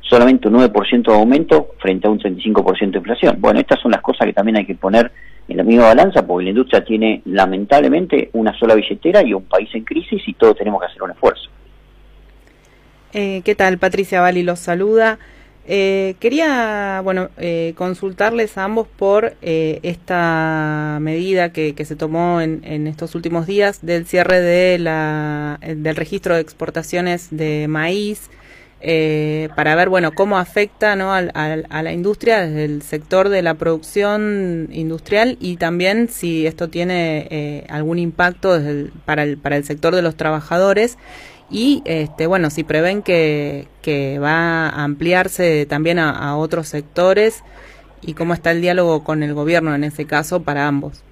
solamente 0.00 0.48
un 0.48 0.54
9% 0.54 1.02
de 1.02 1.14
aumento 1.14 1.68
frente 1.78 2.06
a 2.06 2.10
un 2.10 2.18
35% 2.18 2.90
de 2.90 2.98
inflación. 2.98 3.36
Bueno, 3.40 3.60
estas 3.60 3.80
son 3.80 3.92
las 3.92 4.00
cosas 4.00 4.26
que 4.26 4.32
también 4.32 4.56
hay 4.56 4.66
que 4.66 4.74
poner 4.74 5.10
en 5.48 5.56
la 5.56 5.62
misma 5.62 5.84
balanza, 5.84 6.26
porque 6.26 6.44
la 6.44 6.50
industria 6.50 6.84
tiene 6.84 7.22
lamentablemente 7.24 8.30
una 8.34 8.56
sola 8.58 8.74
billetera 8.74 9.22
y 9.22 9.32
un 9.32 9.44
país 9.44 9.68
en 9.74 9.84
crisis 9.84 10.22
y 10.26 10.34
todos 10.34 10.56
tenemos 10.56 10.80
que 10.80 10.86
hacer 10.86 11.02
un 11.02 11.10
esfuerzo. 11.10 11.48
Eh, 13.14 13.40
¿Qué 13.44 13.54
tal? 13.54 13.78
Patricia 13.78 14.20
Bali 14.20 14.42
los 14.42 14.58
saluda. 14.58 15.18
Eh, 15.66 16.14
quería, 16.20 17.00
bueno, 17.04 17.28
eh, 17.38 17.74
consultarles 17.76 18.56
a 18.56 18.64
ambos 18.64 18.86
por 18.88 19.34
esta 19.42 20.98
medida 21.00 21.52
que, 21.52 21.74
se 21.84 21.96
tomó 21.96 22.40
en, 22.40 22.86
estos 22.86 23.14
últimos 23.14 23.46
días 23.46 23.84
del 23.84 24.06
cierre 24.06 24.40
de 24.40 24.78
la, 24.78 25.58
del 25.60 25.96
registro 25.96 26.34
de 26.34 26.40
exportaciones 26.40 27.28
de 27.30 27.66
maíz 27.68 28.30
para 29.56 29.74
ver, 29.74 29.88
bueno, 29.88 30.12
cómo 30.12 30.38
afecta 30.38 30.96
¿no? 30.96 31.12
a, 31.12 31.22
la 31.82 31.92
industria 31.92 32.46
desde 32.46 32.64
el 32.64 32.80
sector 32.80 33.28
de 33.28 33.42
la 33.42 33.54
producción 33.54 34.68
industrial 34.72 35.36
y 35.38 35.56
también 35.56 36.08
si 36.08 36.46
esto 36.46 36.68
tiene 36.68 37.66
algún 37.68 37.98
impacto 37.98 38.58
para, 39.04 39.22
el, 39.22 39.36
para 39.36 39.56
el 39.56 39.64
sector 39.64 39.94
de 39.94 40.00
los 40.00 40.16
trabajadores 40.16 40.96
y 41.50 41.82
este, 41.86 42.26
bueno, 42.26 42.50
si 42.50 42.62
prevén 42.62 43.02
que, 43.02 43.68
que 43.80 44.18
va 44.18 44.68
a 44.68 44.84
ampliarse 44.84 45.64
también 45.66 45.98
a, 45.98 46.36
otros 46.36 46.68
sectores 46.68 47.42
y 48.02 48.14
cómo 48.14 48.34
está 48.34 48.50
el 48.50 48.60
diálogo 48.60 49.02
con 49.02 49.22
el 49.22 49.32
gobierno 49.32 49.74
en 49.74 49.84
ese 49.84 50.06
caso 50.06 50.42
para 50.42 50.68
ambos. 50.68 51.02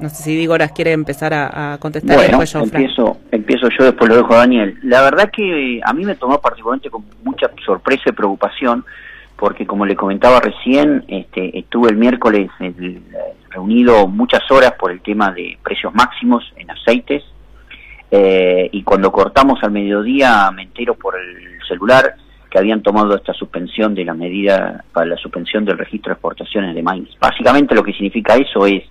No 0.00 0.08
sé 0.08 0.24
si 0.24 0.36
Dígoras 0.36 0.72
quiere 0.72 0.90
empezar 0.90 1.32
a, 1.32 1.78
contestar. 1.78 2.16
Bueno, 2.16 2.40
empiezo, 2.42 3.16
empiezo 3.30 3.68
yo, 3.78 3.84
después 3.84 4.10
lo 4.10 4.16
dejo 4.16 4.34
a 4.34 4.38
Daniel. 4.38 4.76
La 4.82 5.02
verdad 5.02 5.30
que 5.30 5.80
a 5.84 5.92
mí 5.92 6.04
me 6.04 6.16
tomó 6.16 6.40
particularmente 6.40 6.90
con 6.90 7.04
mucha 7.22 7.48
sorpresa 7.64 8.02
y 8.06 8.12
preocupación, 8.12 8.84
porque 9.36 9.64
como 9.64 9.86
le 9.86 9.94
comentaba 9.94 10.40
recién, 10.40 11.04
este, 11.06 11.56
estuve 11.56 11.90
el 11.90 11.96
miércoles 11.96 12.50
reunido 13.50 14.08
muchas 14.08 14.42
horas 14.50 14.72
por 14.72 14.90
el 14.90 15.00
tema 15.00 15.30
de 15.30 15.56
precios 15.62 15.94
máximos 15.94 16.52
en 16.56 16.72
aceites, 16.72 17.22
eh, 18.10 18.68
y 18.72 18.82
cuando 18.82 19.10
cortamos 19.10 19.62
al 19.62 19.72
mediodía 19.72 20.50
me 20.50 20.62
entero 20.62 20.94
por 20.94 21.16
el 21.18 21.58
celular 21.66 22.14
que 22.50 22.58
habían 22.58 22.82
tomado 22.82 23.16
esta 23.16 23.32
suspensión 23.32 23.94
de 23.94 24.04
la 24.04 24.14
medida 24.14 24.84
para 24.92 25.06
la 25.06 25.16
suspensión 25.16 25.64
del 25.64 25.76
registro 25.76 26.10
de 26.10 26.14
exportaciones 26.14 26.74
de 26.74 26.82
maíz. 26.82 27.08
Básicamente 27.18 27.74
lo 27.74 27.82
que 27.82 27.92
significa 27.92 28.36
eso 28.36 28.66
es 28.66 28.84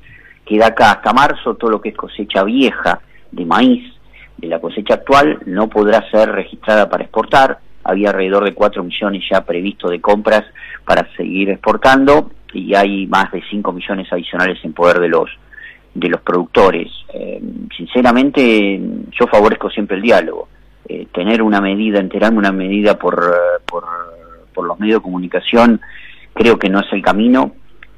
que 0.46 0.58
de 0.58 0.66
acá 0.66 0.92
hasta 0.92 1.14
marzo 1.14 1.56
todo 1.56 1.72
lo 1.72 1.82
que 1.82 1.90
es 1.90 1.96
cosecha 1.96 2.44
vieja 2.44 3.00
de 3.32 3.46
maíz 3.46 3.94
de 4.38 4.48
la 4.48 4.60
cosecha 4.60 4.96
actual 4.96 5.40
no 5.46 5.70
podrá 5.70 6.10
ser 6.12 6.30
registrada 6.30 6.90
para 6.90 7.04
exportar. 7.04 7.60
Había 7.86 8.10
alrededor 8.10 8.44
de 8.44 8.54
4 8.54 8.84
millones 8.84 9.24
ya 9.32 9.46
previsto 9.46 9.90
de 9.90 10.02
compras 10.02 10.44
para 10.86 11.08
seguir 11.16 11.50
exportando 11.50 12.32
y 12.54 12.76
hay 12.76 13.08
más 13.08 13.32
de 13.32 13.42
5 13.50 13.72
millones 13.72 14.12
adicionales 14.12 14.60
en 14.64 14.74
poder 14.74 15.00
de 15.00 15.08
los 15.08 15.30
de 15.94 16.10
los 16.10 16.22
productores. 16.22 16.92
Eh, 17.14 17.42
sinceramente, 17.78 18.80
yo 19.20 19.28
favorezco 19.28 19.70
siempre 19.70 19.98
el 19.98 20.04
diálogo. 20.04 20.48
Eh, 20.88 21.08
tener 21.14 21.42
una 21.42 21.62
medida, 21.62 22.00
enterarme 22.00 22.40
una 22.40 22.52
medida 22.52 22.98
por, 22.98 23.34
por, 23.66 23.86
por 24.54 24.66
los 24.66 24.80
medios 24.80 25.00
de 25.00 25.04
comunicación, 25.04 25.82
creo 26.34 26.58
que 26.60 26.70
no 26.70 26.80
es 26.80 26.92
el 26.92 27.02
camino. 27.02 27.54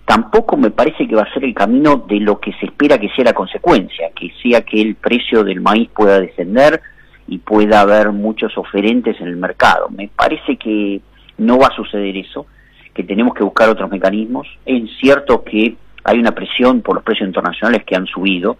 Tampoco 0.06 0.56
me 0.56 0.70
parece 0.70 1.08
que 1.08 1.16
va 1.16 1.24
a 1.24 1.34
ser 1.34 1.44
el 1.44 1.56
camino 1.56 2.06
de 2.08 2.20
lo 2.20 2.40
que 2.40 2.54
se 2.54 2.68
espera 2.68 3.00
que 3.00 3.10
sea 3.10 3.26
la 3.26 3.34
consecuencia, 3.34 4.12
que 4.16 4.32
sea 4.42 4.62
que 4.62 4.80
el 4.80 4.96
precio 4.96 5.44
del 5.44 5.62
maíz 5.62 5.90
pueda 5.90 6.20
descender 6.20 6.80
y 7.28 7.40
pueda 7.40 7.82
haber 7.82 8.12
muchos 8.12 8.56
oferentes 8.58 9.20
en 9.20 9.28
el 9.28 9.38
mercado. 9.38 9.90
Me 9.90 10.10
parece 10.16 10.58
que 10.58 11.02
no 11.40 11.58
va 11.58 11.68
a 11.68 11.76
suceder 11.76 12.16
eso, 12.18 12.46
que 12.94 13.04
tenemos 13.04 13.34
que 13.34 13.44
buscar 13.44 13.70
otros 13.70 13.90
mecanismos. 13.90 14.48
Es 14.66 14.84
cierto 15.00 15.44
que 15.44 15.76
hay 16.04 16.20
una 16.20 16.32
presión 16.32 16.82
por 16.82 16.96
los 16.96 17.04
precios 17.04 17.28
internacionales 17.28 17.84
que 17.84 17.96
han 17.96 18.06
subido. 18.06 18.58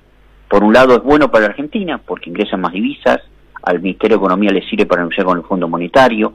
Por 0.50 0.64
un 0.64 0.74
lado 0.74 0.96
es 0.96 1.04
bueno 1.04 1.30
para 1.30 1.46
la 1.46 1.50
Argentina 1.50 2.00
porque 2.06 2.30
ingresan 2.30 2.62
más 2.62 2.74
divisas, 2.74 3.22
al 3.64 3.82
Ministerio 3.82 4.18
de 4.18 4.24
Economía 4.24 4.52
le 4.52 4.68
sirve 4.68 4.86
para 4.86 5.02
anunciar 5.02 5.26
con 5.26 5.38
el 5.38 5.44
Fondo 5.44 5.68
Monetario, 5.68 6.34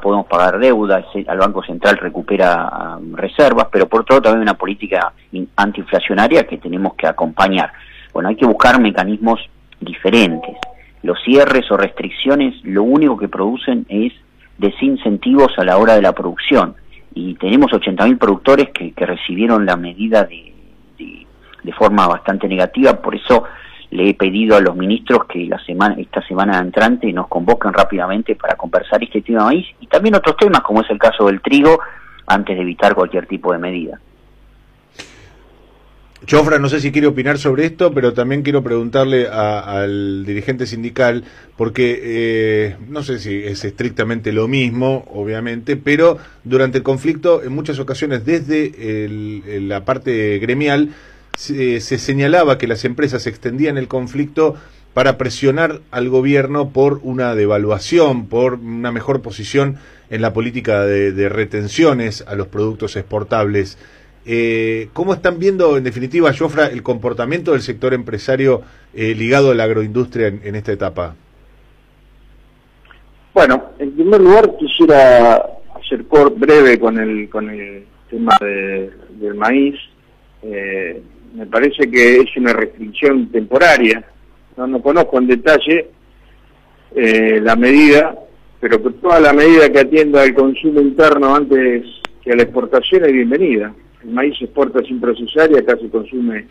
podemos 0.00 0.26
pagar 0.26 0.58
deuda, 0.58 1.04
al 1.26 1.38
Banco 1.38 1.62
Central 1.62 1.98
recupera 1.98 2.96
um, 2.98 3.14
reservas, 3.14 3.66
pero 3.70 3.88
por 3.88 4.02
otro 4.02 4.16
lado 4.16 4.22
también 4.22 4.42
una 4.42 4.54
política 4.54 5.12
antiinflacionaria 5.56 6.46
que 6.46 6.58
tenemos 6.58 6.94
que 6.94 7.06
acompañar. 7.06 7.72
Bueno, 8.12 8.28
hay 8.28 8.36
que 8.36 8.46
buscar 8.46 8.80
mecanismos 8.80 9.40
diferentes. 9.80 10.56
Los 11.02 11.18
cierres 11.22 11.70
o 11.70 11.76
restricciones 11.76 12.54
lo 12.64 12.82
único 12.82 13.16
que 13.16 13.28
producen 13.28 13.86
es 13.88 14.12
desincentivos 14.58 15.52
a 15.58 15.64
la 15.64 15.76
hora 15.76 15.94
de 15.94 16.02
la 16.02 16.12
producción 16.12 16.74
y 17.14 17.34
tenemos 17.34 17.70
80.000 17.72 18.18
productores 18.18 18.68
que, 18.70 18.92
recibieron 18.96 19.66
la 19.66 19.76
medida 19.76 20.24
de, 20.24 20.52
forma 21.72 22.06
bastante 22.06 22.48
negativa, 22.48 23.00
por 23.00 23.14
eso 23.14 23.44
le 23.90 24.10
he 24.10 24.14
pedido 24.14 24.56
a 24.56 24.60
los 24.60 24.76
ministros 24.76 25.26
que 25.26 25.46
la 25.46 25.62
semana, 25.64 25.94
esta 25.98 26.20
semana 26.26 26.58
entrante 26.58 27.12
nos 27.12 27.28
convoquen 27.28 27.72
rápidamente 27.72 28.34
para 28.34 28.56
conversar 28.56 29.02
este 29.02 29.22
tema 29.22 29.40
de 29.40 29.44
maíz 29.44 29.66
y 29.80 29.86
también 29.86 30.14
otros 30.16 30.36
temas 30.36 30.60
como 30.62 30.80
es 30.82 30.90
el 30.90 30.98
caso 30.98 31.26
del 31.26 31.40
trigo 31.40 31.78
antes 32.26 32.56
de 32.56 32.62
evitar 32.62 32.94
cualquier 32.94 33.26
tipo 33.26 33.52
de 33.52 33.58
medida. 33.58 34.00
Chofra, 36.24 36.58
no 36.58 36.68
sé 36.68 36.80
si 36.80 36.90
quiere 36.90 37.06
opinar 37.06 37.38
sobre 37.38 37.66
esto, 37.66 37.92
pero 37.92 38.12
también 38.12 38.42
quiero 38.42 38.62
preguntarle 38.62 39.28
al 39.28 40.24
dirigente 40.26 40.66
sindical, 40.66 41.22
porque 41.56 42.00
eh, 42.02 42.76
no 42.88 43.04
sé 43.04 43.20
si 43.20 43.44
es 43.44 43.64
estrictamente 43.64 44.32
lo 44.32 44.48
mismo, 44.48 45.04
obviamente, 45.12 45.76
pero 45.76 46.18
durante 46.42 46.78
el 46.78 46.84
conflicto, 46.84 47.44
en 47.44 47.54
muchas 47.54 47.78
ocasiones, 47.78 48.24
desde 48.24 49.10
la 49.60 49.84
parte 49.84 50.38
gremial, 50.40 50.88
se, 51.36 51.80
señalaba 51.80 52.58
que 52.58 52.66
las 52.66 52.84
empresas 52.84 53.26
extendían 53.26 53.78
el 53.78 53.88
conflicto 53.88 54.56
para 54.94 55.18
presionar 55.18 55.80
al 55.90 56.08
gobierno 56.08 56.70
por 56.70 57.00
una 57.02 57.34
devaluación, 57.34 58.26
por 58.26 58.54
una 58.54 58.90
mejor 58.90 59.20
posición 59.20 59.76
en 60.08 60.22
la 60.22 60.32
política 60.32 60.86
de, 60.86 61.28
retenciones 61.28 62.24
a 62.26 62.34
los 62.34 62.48
productos 62.48 62.96
exportables. 62.96 63.76
Eh, 64.24 64.88
¿Cómo 64.94 65.12
están 65.12 65.38
viendo, 65.38 65.76
en 65.76 65.84
definitiva, 65.84 66.32
Jofra, 66.32 66.66
el 66.66 66.82
comportamiento 66.82 67.52
del 67.52 67.60
sector 67.60 67.92
empresario 67.92 68.62
eh, 68.94 69.14
ligado 69.14 69.50
a 69.50 69.54
la 69.54 69.64
agroindustria 69.64 70.28
en, 70.28 70.54
esta 70.54 70.72
etapa? 70.72 71.14
Bueno, 73.34 73.72
en 73.78 73.92
primer 73.92 74.20
lugar 74.22 74.56
quisiera 74.58 75.36
hacer 75.78 76.04
breve 76.36 76.78
con 76.78 76.98
el, 76.98 77.28
con 77.28 77.50
el 77.50 77.84
tema 78.08 78.34
del 78.40 79.34
maíz. 79.34 79.74
Eh, 80.42 81.02
me 81.34 81.46
parece 81.46 81.90
que 81.90 82.18
es 82.18 82.36
una 82.36 82.52
restricción 82.52 83.30
temporaria. 83.30 84.04
No, 84.56 84.66
no 84.66 84.80
conozco 84.80 85.18
en 85.18 85.26
detalle 85.26 85.90
eh, 86.94 87.40
la 87.42 87.56
medida, 87.56 88.18
pero 88.60 88.82
que 88.82 88.90
toda 88.90 89.20
la 89.20 89.32
medida 89.32 89.70
que 89.70 89.80
atienda 89.80 90.22
al 90.22 90.34
consumo 90.34 90.80
interno 90.80 91.34
antes 91.34 91.84
que 92.22 92.32
a 92.32 92.36
la 92.36 92.42
exportación 92.42 93.04
es 93.04 93.12
bienvenida. 93.12 93.74
El 94.02 94.10
maíz 94.10 94.38
se 94.38 94.44
exporta 94.44 94.82
sin 94.82 95.00
procesar 95.00 95.50
y 95.50 95.58
acá 95.58 95.76
se 95.76 95.90
consume 95.90 96.46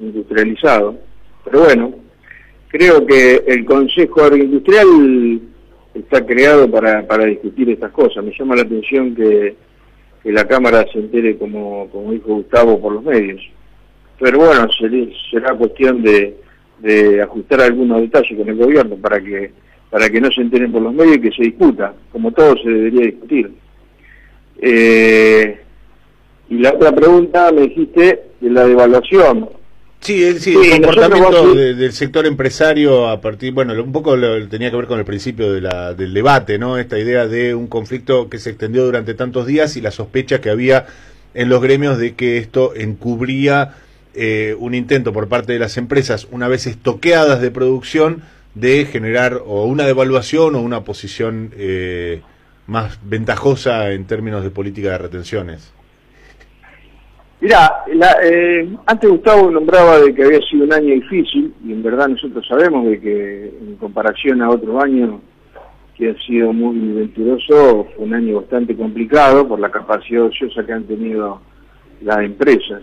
industrializado. 0.00 0.96
Pero 1.44 1.60
bueno, 1.60 1.94
creo 2.68 3.06
que 3.06 3.44
el 3.46 3.64
Consejo 3.64 4.22
Agroindustrial 4.22 5.40
está 5.94 6.24
creado 6.24 6.70
para, 6.70 7.06
para 7.06 7.26
discutir 7.26 7.68
estas 7.70 7.92
cosas. 7.92 8.24
Me 8.24 8.32
llama 8.32 8.56
la 8.56 8.62
atención 8.62 9.14
que, 9.14 9.54
que 10.22 10.32
la 10.32 10.46
Cámara 10.46 10.86
se 10.92 10.98
entere, 10.98 11.36
como, 11.36 11.88
como 11.90 12.12
dijo 12.12 12.34
Gustavo, 12.34 12.80
por 12.80 12.94
los 12.94 13.04
medios 13.04 13.42
pero 14.22 14.38
bueno, 14.38 14.68
será 15.32 15.52
cuestión 15.54 16.00
de, 16.00 16.36
ajustar 17.20 17.60
algunos 17.62 18.02
detalles 18.02 18.38
con 18.38 18.48
el 18.48 18.54
gobierno 18.54 18.96
para 18.96 19.20
que 19.20 19.50
para 19.90 20.08
que 20.08 20.20
no 20.20 20.30
se 20.30 20.40
enteren 20.40 20.72
por 20.72 20.80
los 20.80 20.94
medios 20.94 21.16
y 21.16 21.20
que 21.20 21.32
se 21.32 21.42
discuta, 21.42 21.92
como 22.10 22.32
todo 22.32 22.56
se 22.56 22.70
debería 22.70 23.06
discutir. 23.06 23.50
Eh, 24.58 25.60
y 26.48 26.58
la 26.58 26.72
otra 26.72 26.92
pregunta 26.92 27.52
me 27.52 27.62
dijiste 27.62 28.22
de 28.40 28.50
la 28.50 28.64
devaluación. 28.64 29.50
Sí, 30.00 30.24
el, 30.24 30.40
sí, 30.40 30.56
el 30.56 30.80
comportamiento 30.80 31.54
del 31.54 31.92
sector 31.92 32.24
empresario 32.24 33.08
a 33.08 33.20
partir, 33.20 33.52
bueno, 33.52 33.74
un 33.74 33.92
poco 33.92 34.16
tenía 34.48 34.70
que 34.70 34.76
ver 34.76 34.86
con 34.86 34.98
el 35.00 35.04
principio 35.04 35.52
de 35.52 35.60
la, 35.60 35.94
del 35.94 36.14
debate, 36.14 36.58
¿no? 36.58 36.78
Esta 36.78 36.98
idea 36.98 37.26
de 37.26 37.54
un 37.54 37.66
conflicto 37.66 38.30
que 38.30 38.38
se 38.38 38.50
extendió 38.50 38.84
durante 38.84 39.14
tantos 39.14 39.46
días 39.46 39.76
y 39.76 39.80
la 39.80 39.90
sospecha 39.90 40.40
que 40.40 40.48
había 40.48 40.86
en 41.34 41.48
los 41.48 41.60
gremios 41.60 41.98
de 41.98 42.14
que 42.14 42.38
esto 42.38 42.72
encubría 42.74 43.74
eh, 44.14 44.56
un 44.58 44.74
intento 44.74 45.12
por 45.12 45.28
parte 45.28 45.52
de 45.52 45.58
las 45.58 45.76
empresas, 45.76 46.28
una 46.30 46.48
vez 46.48 46.66
estoqueadas 46.66 47.40
de 47.40 47.50
producción, 47.50 48.22
de 48.54 48.84
generar 48.84 49.40
o 49.44 49.64
una 49.64 49.84
devaluación 49.84 50.54
o 50.54 50.60
una 50.60 50.82
posición 50.82 51.50
eh, 51.56 52.20
más 52.66 52.98
ventajosa 53.04 53.90
en 53.92 54.06
términos 54.06 54.42
de 54.44 54.50
política 54.50 54.90
de 54.90 54.98
retenciones. 54.98 55.72
Mirá, 57.40 57.84
eh, 58.22 58.68
antes 58.86 59.10
Gustavo 59.10 59.50
nombraba 59.50 59.98
de 59.98 60.14
que 60.14 60.22
había 60.22 60.40
sido 60.42 60.64
un 60.64 60.72
año 60.72 60.94
difícil, 60.94 61.52
y 61.66 61.72
en 61.72 61.82
verdad 61.82 62.08
nosotros 62.08 62.46
sabemos 62.46 62.86
de 62.86 63.00
que 63.00 63.52
en 63.60 63.76
comparación 63.76 64.42
a 64.42 64.50
otro 64.50 64.80
año 64.80 65.20
que 65.96 66.10
ha 66.10 66.14
sido 66.24 66.52
muy 66.52 66.92
venturoso, 66.92 67.88
fue 67.96 68.04
un 68.04 68.14
año 68.14 68.36
bastante 68.36 68.76
complicado 68.76 69.48
por 69.48 69.58
la 69.58 69.70
capacidad 69.70 70.22
ociosa 70.22 70.64
que 70.64 70.72
han 70.72 70.84
tenido 70.84 71.40
las 72.02 72.18
empresas. 72.20 72.82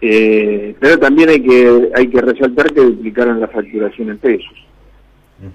Eh, 0.00 0.74
pero 0.80 0.98
también 0.98 1.28
hay 1.28 1.42
que 1.42 1.90
hay 1.94 2.08
que 2.08 2.20
resaltar 2.20 2.72
que 2.72 2.80
duplicaron 2.80 3.40
la 3.40 3.48
facturación 3.48 4.10
en 4.10 4.18
pesos. 4.18 4.54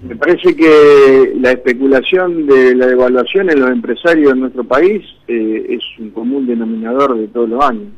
Me 0.02 0.16
parece 0.16 0.56
que 0.56 1.32
la 1.36 1.52
especulación 1.52 2.46
de 2.46 2.74
la 2.74 2.86
devaluación 2.86 3.50
en 3.50 3.60
los 3.60 3.70
empresarios 3.70 4.32
en 4.32 4.40
nuestro 4.40 4.64
país 4.64 5.04
eh, 5.28 5.66
es 5.68 5.82
un 6.00 6.10
común 6.10 6.44
denominador 6.44 7.16
de 7.16 7.28
todos 7.28 7.48
los 7.48 7.64
años. 7.64 7.92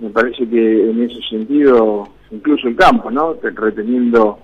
Me 0.00 0.10
parece 0.10 0.46
que 0.46 0.90
en 0.90 1.02
ese 1.02 1.20
sentido, 1.30 2.08
incluso 2.30 2.68
el 2.68 2.76
campo, 2.76 3.10
¿no? 3.10 3.36
Reteniendo 3.42 4.38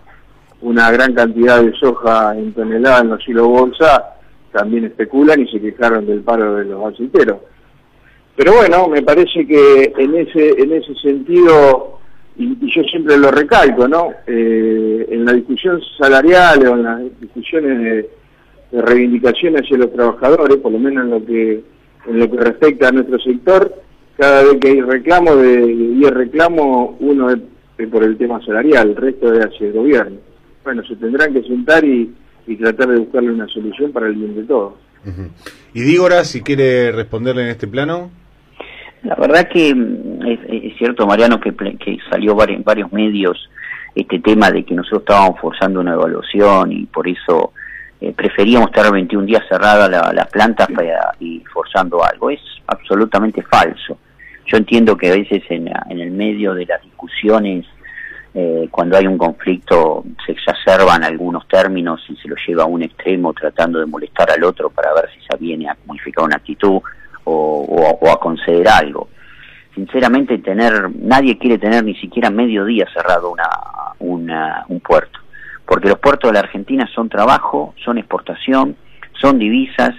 una 0.63 0.91
gran 0.91 1.13
cantidad 1.13 1.63
de 1.63 1.75
soja 1.75 2.35
en 2.37 2.55
tonelada 2.55 3.01
en 3.01 3.11
los 3.11 3.29
hilos 3.29 3.47
bolsa, 3.47 4.15
también 4.51 4.85
especulan 4.85 5.43
y 5.43 5.49
se 5.49 5.61
quejaron 5.61 6.07
del 6.07 6.23
paro 6.23 6.57
de 6.57 6.65
los 6.65 6.95
aceiteros. 6.95 7.41
Pero 8.37 8.55
bueno, 8.55 8.89
me 8.89 9.03
parece 9.03 9.47
que 9.47 9.93
en 9.97 10.15
ese, 10.17 10.61
en 10.61 10.73
ese 10.73 10.95
sentido, 10.97 12.01
y, 12.37 12.57
yo 12.75 12.83
siempre 12.85 13.17
lo 13.17 13.31
recalco, 13.31 13.87
¿no? 13.87 14.11
Eh, 14.27 15.07
en 15.09 15.25
la 15.25 15.33
discusión 15.33 15.81
salarial 15.99 16.67
o 16.67 16.75
en 16.75 16.83
las 16.83 17.21
discusiones 17.21 17.79
de, 17.81 18.11
reivindicación 18.73 19.55
hacia 19.57 19.79
los 19.79 19.93
trabajadores, 19.93 20.57
por 20.57 20.73
lo 20.73 20.81
menos 20.81 21.05
en 21.05 21.11
lo 21.11 21.25
que, 21.25 21.63
en 22.09 22.19
lo 22.19 22.29
que 22.29 22.37
respecta 22.39 22.89
a 22.89 22.93
nuestro 22.93 23.21
sector, 23.21 23.73
cada 24.17 24.43
vez 24.43 24.59
que 24.61 24.69
hay 24.69 24.81
reclamo, 24.81 25.37
de, 25.37 25.73
y 25.73 26.05
el 26.05 26.13
reclamo, 26.13 26.97
uno 26.99 27.31
es, 27.31 27.39
por 27.89 28.03
el 28.03 28.17
tema 28.17 28.45
salarial, 28.45 28.91
el 28.91 28.97
resto 28.97 29.33
es 29.33 29.47
hacia 29.47 29.69
el 29.69 29.75
gobierno. 29.75 30.17
Bueno, 30.65 30.83
se 30.89 30.97
tendrán 30.97 31.33
que 31.33 31.43
sentar 31.45 31.85
y, 31.85 32.13
tratar 32.59 32.89
de 32.89 32.99
buscarle 32.99 33.31
una 33.31 33.47
solución 33.47 33.93
para 33.93 34.09
el 34.09 34.15
bien 34.15 34.35
de 34.35 34.43
todos. 34.43 34.75
Y 35.73 35.83
Dígora, 35.83 36.25
si 36.25 36.43
quiere 36.43 36.91
responderle 36.91 37.43
en 37.43 37.49
este 37.51 37.69
plano. 37.69 38.11
La 39.05 39.15
verdad 39.17 39.49
que 39.49 39.75
mm, 39.75 40.27
es, 40.27 40.77
cierto, 40.79 41.07
Mariano, 41.07 41.39
que, 41.39 41.55
que 41.55 41.99
salió 42.11 42.37
en 42.49 42.65
varios 42.65 42.93
medios 42.93 43.49
este 43.95 44.19
tema 44.19 44.51
de 44.51 44.65
que 44.65 44.75
nosotros 44.75 45.03
estábamos 45.03 45.39
forzando 45.41 45.81
una 45.81 45.93
evaluación 45.93 46.73
y 46.73 46.87
por 46.87 47.07
eso 47.07 47.53
eh, 48.01 48.13
preferíamos 48.13 48.69
estar 48.69 48.91
21 48.91 49.25
días 49.25 49.43
cerradas 49.49 49.89
las 50.15 50.29
plantas 50.29 50.69
y 51.21 51.43
forzando 51.53 52.05
algo. 52.05 52.31
Es 52.31 52.41
absolutamente 52.67 53.43
falso. 53.43 53.99
Yo 54.47 54.57
entiendo 54.57 54.97
que 54.97 55.11
a 55.11 55.15
veces 55.15 55.43
en, 55.49 55.71
el 55.89 56.11
medio 56.11 56.55
de 56.55 56.67
las 56.67 56.83
discusiones, 56.83 57.67
eh, 58.35 58.69
cuando 58.71 58.97
hay 58.97 59.07
un 59.07 59.17
conflicto, 59.17 60.05
se 60.27 60.33
exacerban 60.33 61.05
algunos 61.05 61.47
términos 61.49 62.05
y 62.09 62.17
se 62.17 62.29
lo 62.29 62.37
lleva 62.47 62.65
a 62.65 62.67
un 62.67 62.83
extremo 62.83 63.33
tratando 63.33 63.79
de 63.79 63.87
molestar 63.87 64.31
al 64.31 64.45
otro 64.45 64.71
para 64.71 64.93
ver 64.93 65.09
si 65.15 65.21
se 65.27 65.37
viene 65.39 65.69
a 65.69 65.77
modificar 65.87 66.25
una 66.25 66.37
actitud 66.37 66.81
o, 67.25 68.11
a 68.11 68.21
conceder 68.21 68.69
algo. 68.69 69.09
Sinceramente, 69.75 70.39
tener 70.39 70.91
nadie 70.95 71.37
quiere 71.39 71.59
tener 71.59 71.85
ni 71.85 71.95
siquiera 71.97 72.31
medio 72.31 72.65
día 72.65 72.87
cerrado 72.93 73.31
una, 73.33 73.49
una, 73.99 74.65
un 74.69 74.81
puerto, 74.81 75.19
porque 75.67 75.89
los 75.89 75.99
puertos 75.99 76.31
de 76.31 76.35
la 76.35 76.41
Argentina 76.41 76.89
son 76.95 77.09
trabajo, 77.09 77.75
son 77.85 77.99
exportación, 77.99 78.77
son 79.21 79.39
divisas, 79.39 79.95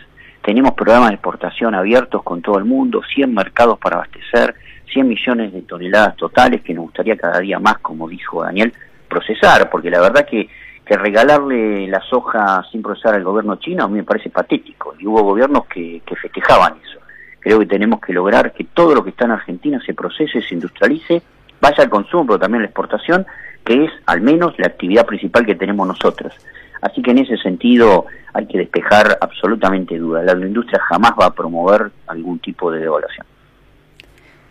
tenemos 0.45 0.73
programas 0.73 1.09
de 1.09 1.15
exportación 1.15 1.73
abiertos 1.73 2.21
con 2.23 2.41
todo 2.41 2.59
el 2.59 2.65
mundo, 2.65 3.01
100 3.15 3.33
mercados 3.33 3.79
para 3.79 3.95
abastecer, 3.97 4.55
100 4.93 5.07
millones 5.07 5.51
de 5.51 5.63
toneladas 5.63 6.15
totales 6.15 6.61
que 6.61 6.73
nos 6.73 6.85
gustaría 6.85 7.17
cada 7.17 7.39
día 7.39 7.59
más, 7.59 7.79
como 7.79 8.07
dijo 8.07 8.43
Daniel, 8.43 8.71
procesar, 9.09 9.69
porque 9.69 9.89
la 9.89 9.99
verdad 10.01 10.25
que, 10.25 10.47
que 10.85 10.97
regalarle 10.97 11.87
la 11.87 11.99
soja 12.01 12.63
sin 12.71 12.81
procesar 12.81 13.15
al 13.15 13.23
gobierno 13.23 13.55
chino 13.55 13.83
a 13.83 13.87
mí 13.87 13.95
me 13.95 14.03
parece 14.03 14.29
patético, 14.29 14.93
y 14.99 15.07
hubo 15.07 15.23
gobiernos 15.23 15.65
que, 15.65 16.01
que 16.05 16.15
festejaban 16.15 16.75
eso. 16.83 16.99
Creo 17.45 17.59
que 17.59 17.67
tenemos 17.67 18.01
que 18.01 18.11
lograr 18.11 18.53
que 18.53 18.63
todo 18.63 18.95
lo 18.95 19.03
que 19.03 19.11
está 19.11 19.25
en 19.25 19.31
Argentina 19.31 19.79
se 19.85 19.93
procese, 19.93 20.41
se 20.41 20.55
industrialice, 20.55 21.21
vaya 21.61 21.83
al 21.83 21.91
consumo, 21.91 22.25
pero 22.25 22.39
también 22.39 22.61
a 22.61 22.63
la 22.63 22.69
exportación, 22.69 23.23
que 23.63 23.85
es 23.85 23.91
al 24.07 24.21
menos 24.21 24.57
la 24.57 24.65
actividad 24.65 25.05
principal 25.05 25.45
que 25.45 25.53
tenemos 25.53 25.87
nosotros. 25.87 26.33
Así 26.81 27.03
que 27.03 27.11
en 27.11 27.19
ese 27.19 27.37
sentido 27.37 28.07
hay 28.33 28.47
que 28.47 28.57
despejar 28.57 29.19
absolutamente 29.21 29.95
dudas. 29.99 30.25
La 30.25 30.31
agroindustria 30.31 30.79
jamás 30.89 31.11
va 31.21 31.27
a 31.27 31.35
promover 31.35 31.91
algún 32.07 32.39
tipo 32.39 32.71
de 32.71 32.79
devaluación. 32.79 33.27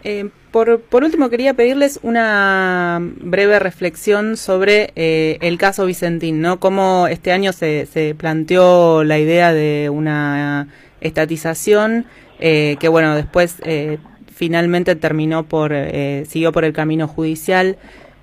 Eh, 0.04 0.30
por, 0.52 0.80
por, 0.82 1.02
último, 1.02 1.28
quería 1.30 1.54
pedirles 1.54 1.98
una 2.04 3.00
breve 3.00 3.58
reflexión 3.58 4.36
sobre 4.36 4.92
eh, 4.94 5.38
el 5.40 5.58
caso 5.58 5.84
Vicentín, 5.84 6.40
¿no? 6.40 6.60
Cómo 6.60 7.08
este 7.08 7.32
año 7.32 7.52
se, 7.52 7.86
se 7.86 8.14
planteó 8.14 9.02
la 9.02 9.18
idea 9.18 9.52
de 9.52 9.90
una 9.90 10.68
estatización 11.00 12.06
eh, 12.40 12.76
que 12.80 12.88
bueno, 12.88 13.14
después 13.14 13.56
eh, 13.64 13.98
finalmente 14.26 14.96
terminó 14.96 15.44
por, 15.44 15.72
eh, 15.72 16.24
siguió 16.26 16.52
por 16.52 16.64
el 16.64 16.72
camino 16.72 17.08
judicial, 17.08 17.76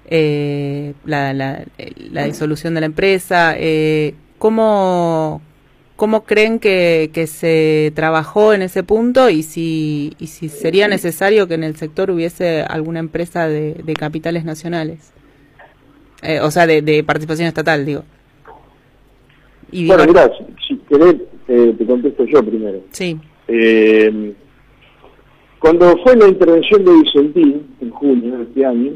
la, 0.10 1.34
la, 1.34 1.63
la, 2.12 2.26
disolución 2.26 2.74
de 2.74 2.82
la 2.82 2.86
empresa. 2.88 3.56
¿cómo, 4.38 5.41
¿Cómo 5.95 6.24
creen 6.26 6.60
que, 6.60 7.12
que, 7.13 7.28
se 7.28 7.93
trabajó 7.95 8.54
en 8.54 8.62
ese 8.62 8.84
punto 8.84 9.30
y 9.30 9.43
si, 9.43 10.13
y 10.19 10.28
si 10.28 10.50
sería 10.50 10.89
necesario 10.89 11.47
que 11.47 11.54
en 11.54 11.63
el 11.63 11.78
sector 11.78 12.12
hubiese 12.12 12.62
alguna 12.63 13.00
empresa 13.00 13.47
de, 13.47 13.76
de 13.76 13.93
capitales 13.93 14.43
nacionales? 14.43 15.13
o 16.43 16.52
sea, 16.52 16.67
de, 16.67 16.82
de 16.84 17.04
participación 17.04 17.47
estatal, 17.47 17.84
digo. 17.84 18.04
Y 19.71 19.88
bueno, 19.88 20.06
mira, 20.06 20.30
si, 20.67 20.76
querés, 20.89 21.15
te 21.47 21.86
contesto 21.86 22.26
yo 22.26 22.43
primero. 22.43 22.82
Sí. 22.91 23.17
Eh, 23.53 24.33
cuando 25.59 25.97
fue 25.97 26.15
la 26.15 26.29
intervención 26.29 26.85
de 26.85 26.93
Vicentín, 26.93 27.75
en 27.81 27.89
junio 27.89 28.37
de 28.37 28.43
este 28.43 28.65
año, 28.65 28.91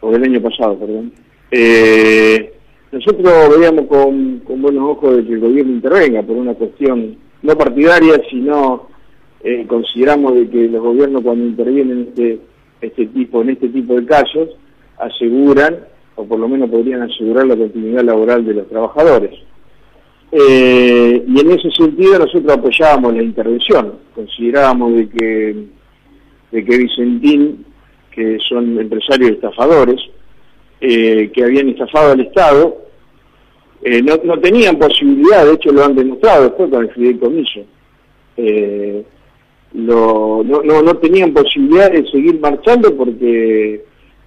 o 0.00 0.12
del 0.12 0.22
año 0.22 0.40
pasado, 0.40 0.78
perdón, 0.78 1.12
eh, 1.50 2.54
nosotros 2.92 3.58
veíamos 3.58 3.86
con, 3.86 4.42
buenos 4.62 4.90
ojos 4.90 5.16
de 5.16 5.24
que 5.24 5.32
el 5.32 5.40
gobierno 5.40 5.72
intervenga 5.72 6.22
por 6.22 6.36
una 6.36 6.54
cuestión 6.54 7.16
no 7.42 7.58
partidaria, 7.58 8.22
sino 8.30 8.86
eh, 9.42 9.66
consideramos 9.66 10.34
de 10.34 10.48
que 10.50 10.68
los 10.68 10.82
gobiernos 10.82 11.22
cuando 11.22 11.44
intervienen 11.44 11.98
en 11.98 12.08
este, 12.08 12.40
este 12.82 13.06
tipo, 13.06 13.42
en 13.42 13.50
este 13.50 13.68
tipo 13.70 13.94
de 13.94 14.06
casos, 14.06 14.50
aseguran, 14.98 15.80
o 16.14 16.24
por 16.24 16.38
lo 16.38 16.48
menos 16.48 16.70
podrían 16.70 17.02
asegurar 17.02 17.44
la 17.46 17.56
continuidad 17.56 18.04
laboral 18.04 18.44
de 18.44 18.54
los 18.54 18.68
trabajadores. 18.68 19.32
Eh, 20.32 21.24
y 21.26 21.40
en 21.40 21.50
ese 21.52 21.70
sentido 21.70 22.18
nosotros 22.18 22.52
apoyábamos 22.52 23.14
la 23.14 23.22
intervención, 23.22 23.94
considerábamos 24.14 24.94
de 24.94 25.08
que, 25.08 25.56
de 26.50 26.64
que 26.64 26.78
Vicentín, 26.78 27.64
que 28.10 28.38
son 28.48 28.78
empresarios 28.78 29.32
estafadores, 29.32 30.00
eh, 30.80 31.30
que 31.32 31.44
habían 31.44 31.68
estafado 31.68 32.12
al 32.12 32.20
Estado, 32.20 32.76
eh, 33.82 34.02
no, 34.02 34.16
no, 34.24 34.38
tenían 34.40 34.78
posibilidad, 34.78 35.46
de 35.46 35.54
hecho 35.54 35.70
lo 35.70 35.84
han 35.84 35.94
demostrado 35.94 36.44
después 36.44 36.70
con 36.70 36.82
el 36.82 36.90
fideicomiso, 36.90 37.60
lo, 39.74 40.42
no, 40.44 40.62
no, 40.62 40.82
no 40.82 40.96
tenían 40.96 41.32
posibilidad 41.32 41.90
de 41.90 42.06
seguir 42.10 42.40
marchando 42.40 42.96
porque 42.96 43.84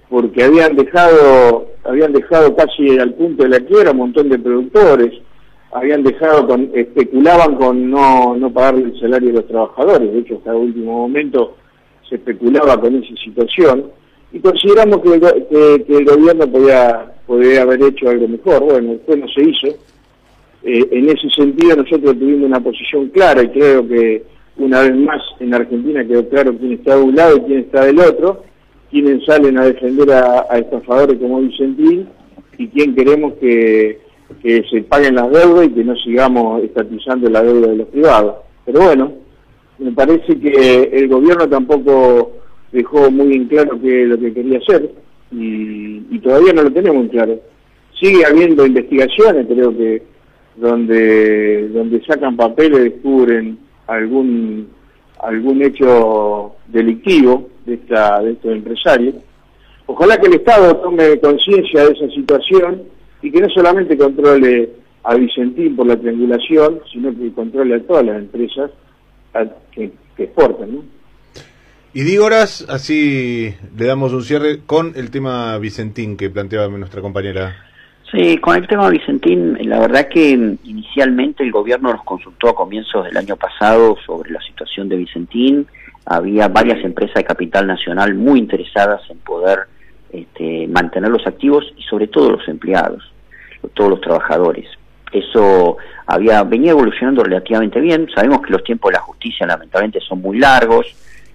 porque 0.09 0.43
habían 0.43 0.75
dejado 0.75 1.67
habían 1.83 2.13
dejado 2.13 2.55
casi 2.55 2.97
al 2.97 3.13
punto 3.13 3.43
de 3.43 3.49
la 3.49 3.59
quiebra 3.59 3.91
un 3.91 3.97
montón 3.97 4.29
de 4.29 4.39
productores, 4.39 5.13
habían 5.71 6.03
dejado, 6.03 6.47
con, 6.47 6.71
especulaban 6.73 7.55
con 7.55 7.89
no, 7.89 8.35
no 8.35 8.51
pagarle 8.51 8.85
el 8.85 8.99
salario 8.99 9.29
a 9.29 9.33
los 9.33 9.47
trabajadores, 9.47 10.11
de 10.11 10.19
hecho 10.19 10.35
hasta 10.37 10.51
el 10.51 10.57
último 10.57 10.93
momento 10.93 11.55
se 12.07 12.15
especulaba 12.15 12.79
con 12.79 12.95
esa 12.95 13.15
situación, 13.23 13.91
y 14.31 14.39
consideramos 14.39 14.99
que, 15.01 15.85
el 15.87 16.05
gobierno 16.05 16.47
podía, 16.47 17.13
podía 17.25 17.61
haber 17.61 17.83
hecho 17.83 18.09
algo 18.09 18.27
mejor, 18.27 18.63
bueno, 18.63 18.93
después 18.93 19.19
no 19.19 19.27
se 19.27 19.41
hizo, 19.43 19.67
eh, 20.63 20.87
en 20.91 21.09
ese 21.09 21.29
sentido 21.35 21.75
nosotros 21.75 22.17
tuvimos 22.17 22.47
una 22.47 22.59
posición 22.59 23.09
clara 23.09 23.43
y 23.43 23.49
creo 23.49 23.87
que 23.87 24.23
una 24.57 24.81
vez 24.81 24.95
más 24.95 25.21
en 25.39 25.53
Argentina 25.53 26.05
quedó 26.05 26.27
claro 26.27 26.53
quién 26.57 26.73
está 26.73 26.97
de 26.97 27.01
un 27.01 27.15
lado 27.15 27.37
y 27.37 27.41
quién 27.41 27.59
está 27.59 27.85
del 27.85 27.99
otro, 27.99 28.43
quiénes 28.91 29.23
salen 29.25 29.57
a 29.57 29.65
defender 29.65 30.11
a, 30.11 30.47
a 30.49 30.57
estafadores 30.57 31.17
como 31.17 31.39
Vicentín 31.39 32.09
y 32.57 32.67
quién 32.67 32.93
queremos 32.93 33.33
que 33.35 34.01
que 34.41 34.63
se 34.69 34.81
paguen 34.83 35.15
las 35.15 35.29
deudas 35.31 35.67
y 35.67 35.71
que 35.71 35.83
no 35.83 35.95
sigamos 35.95 36.63
estatizando 36.63 37.29
la 37.29 37.43
deuda 37.43 37.67
de 37.67 37.77
los 37.77 37.87
privados. 37.87 38.35
Pero 38.65 38.81
bueno, 38.81 39.13
me 39.79 39.91
parece 39.91 40.39
que 40.39 40.89
el 40.93 41.07
gobierno 41.07 41.47
tampoco 41.49 42.31
dejó 42.71 43.09
muy 43.09 43.33
en 43.33 43.47
claro 43.47 43.79
que 43.81 44.05
lo 44.05 44.19
que 44.19 44.33
quería 44.33 44.59
hacer 44.59 44.91
y, 45.31 46.19
todavía 46.19 46.53
no 46.53 46.63
lo 46.63 46.71
tenemos 46.71 47.03
en 47.03 47.09
claro. 47.09 47.39
Sigue 47.99 48.25
habiendo 48.25 48.65
investigaciones, 48.65 49.47
creo 49.47 49.75
que 49.75 50.03
donde 50.57 51.69
donde 51.69 52.03
sacan 52.05 52.35
papeles 52.35 52.83
descubren 52.83 53.57
algún 53.87 54.67
algún 55.19 55.61
hecho 55.63 56.55
delictivo 56.67 57.49
de 57.65 57.75
esta 57.75 58.21
de 58.21 58.31
estos 58.31 58.51
empresarios. 58.51 59.15
Ojalá 59.85 60.17
que 60.17 60.27
el 60.27 60.35
Estado 60.35 60.75
tome 60.77 61.19
conciencia 61.19 61.85
de 61.85 61.93
esa 61.93 62.09
situación 62.13 62.83
y 63.21 63.31
que 63.31 63.41
no 63.41 63.49
solamente 63.49 63.97
controle 63.97 64.69
a 65.03 65.15
Vicentín 65.15 65.75
por 65.75 65.87
la 65.87 65.97
triangulación, 65.97 66.81
sino 66.91 67.15
que 67.15 67.31
controle 67.33 67.75
a 67.75 67.83
todas 67.83 68.05
las 68.05 68.17
empresas 68.17 68.71
que, 69.71 69.91
exportan. 70.17 70.75
¿no? 70.75 70.83
Y 71.93 72.01
digo 72.01 72.25
horas, 72.25 72.65
así 72.69 73.53
le 73.77 73.85
damos 73.85 74.13
un 74.13 74.23
cierre 74.23 74.59
con 74.65 74.93
el 74.95 75.11
tema 75.11 75.57
Vicentín 75.57 76.17
que 76.17 76.29
planteaba 76.29 76.67
nuestra 76.67 77.01
compañera. 77.01 77.55
Sí, 78.11 78.37
con 78.39 78.55
el 78.55 78.67
tema 78.67 78.89
Vicentín, 78.89 79.57
la 79.69 79.79
verdad 79.79 80.09
que 80.09 80.31
inicialmente 80.63 81.43
el 81.43 81.51
gobierno 81.51 81.91
nos 81.93 82.03
consultó 82.03 82.49
a 82.49 82.55
comienzos 82.55 83.05
del 83.05 83.15
año 83.15 83.35
pasado 83.35 83.95
sobre 84.05 84.31
la 84.31 84.41
situación 84.41 84.89
de 84.89 84.97
Vicentín. 84.97 85.67
Había 86.05 86.47
varias 86.47 86.83
empresas 86.83 87.15
de 87.15 87.23
capital 87.23 87.67
nacional 87.67 88.15
muy 88.15 88.39
interesadas 88.39 89.01
en 89.09 89.19
poder 89.19 89.59
este, 90.11 90.67
mantenerlos 90.67 91.25
activos 91.25 91.65
y 91.77 91.83
sobre 91.83 92.07
todo 92.07 92.31
los 92.31 92.47
empleados, 92.47 93.11
todos 93.73 93.91
los 93.91 94.01
trabajadores. 94.01 94.67
Eso 95.11 95.77
había 96.05 96.43
venía 96.43 96.71
evolucionando 96.71 97.23
relativamente 97.23 97.79
bien. 97.79 98.07
Sabemos 98.13 98.41
que 98.41 98.51
los 98.51 98.63
tiempos 98.63 98.91
de 98.91 98.97
la 98.97 99.01
justicia 99.01 99.47
lamentablemente 99.47 99.99
son 100.01 100.21
muy 100.21 100.37
largos, 100.37 100.87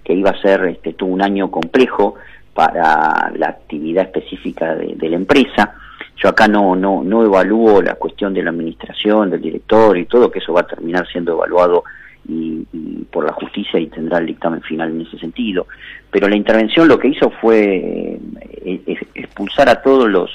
que 0.03 0.13
iba 0.13 0.29
a 0.29 0.41
ser 0.41 0.65
este, 0.65 0.93
tuvo 0.93 1.13
un 1.13 1.21
año 1.21 1.51
complejo 1.51 2.15
para 2.53 3.31
la 3.35 3.47
actividad 3.49 4.05
específica 4.05 4.75
de, 4.75 5.09
la 5.09 5.15
empresa. 5.15 5.75
Yo 6.15 6.29
acá 6.29 6.47
no, 6.47 6.75
no, 6.75 7.03
no 7.03 7.25
evalúo 7.25 7.81
la 7.81 7.95
cuestión 7.95 8.33
de 8.33 8.41
la 8.41 8.51
administración, 8.51 9.29
del 9.29 9.41
director 9.41 9.97
y 9.97 10.05
todo, 10.05 10.31
que 10.31 10.39
eso 10.39 10.53
va 10.53 10.61
a 10.61 10.67
terminar 10.67 11.05
siendo 11.11 11.33
evaluado 11.33 11.83
y, 12.27 12.65
por 13.11 13.25
la 13.25 13.33
justicia 13.33 13.79
y 13.79 13.87
tendrá 13.87 14.17
el 14.17 14.25
dictamen 14.25 14.61
final 14.61 14.91
en 14.91 15.01
ese 15.01 15.17
sentido. 15.17 15.67
Pero 16.11 16.27
la 16.27 16.35
intervención 16.35 16.87
lo 16.87 16.99
que 16.99 17.09
hizo 17.09 17.29
fue 17.29 18.19
eh, 18.65 18.97
expulsar 19.13 19.69
a 19.69 19.81
todos 19.81 20.09
los 20.09 20.29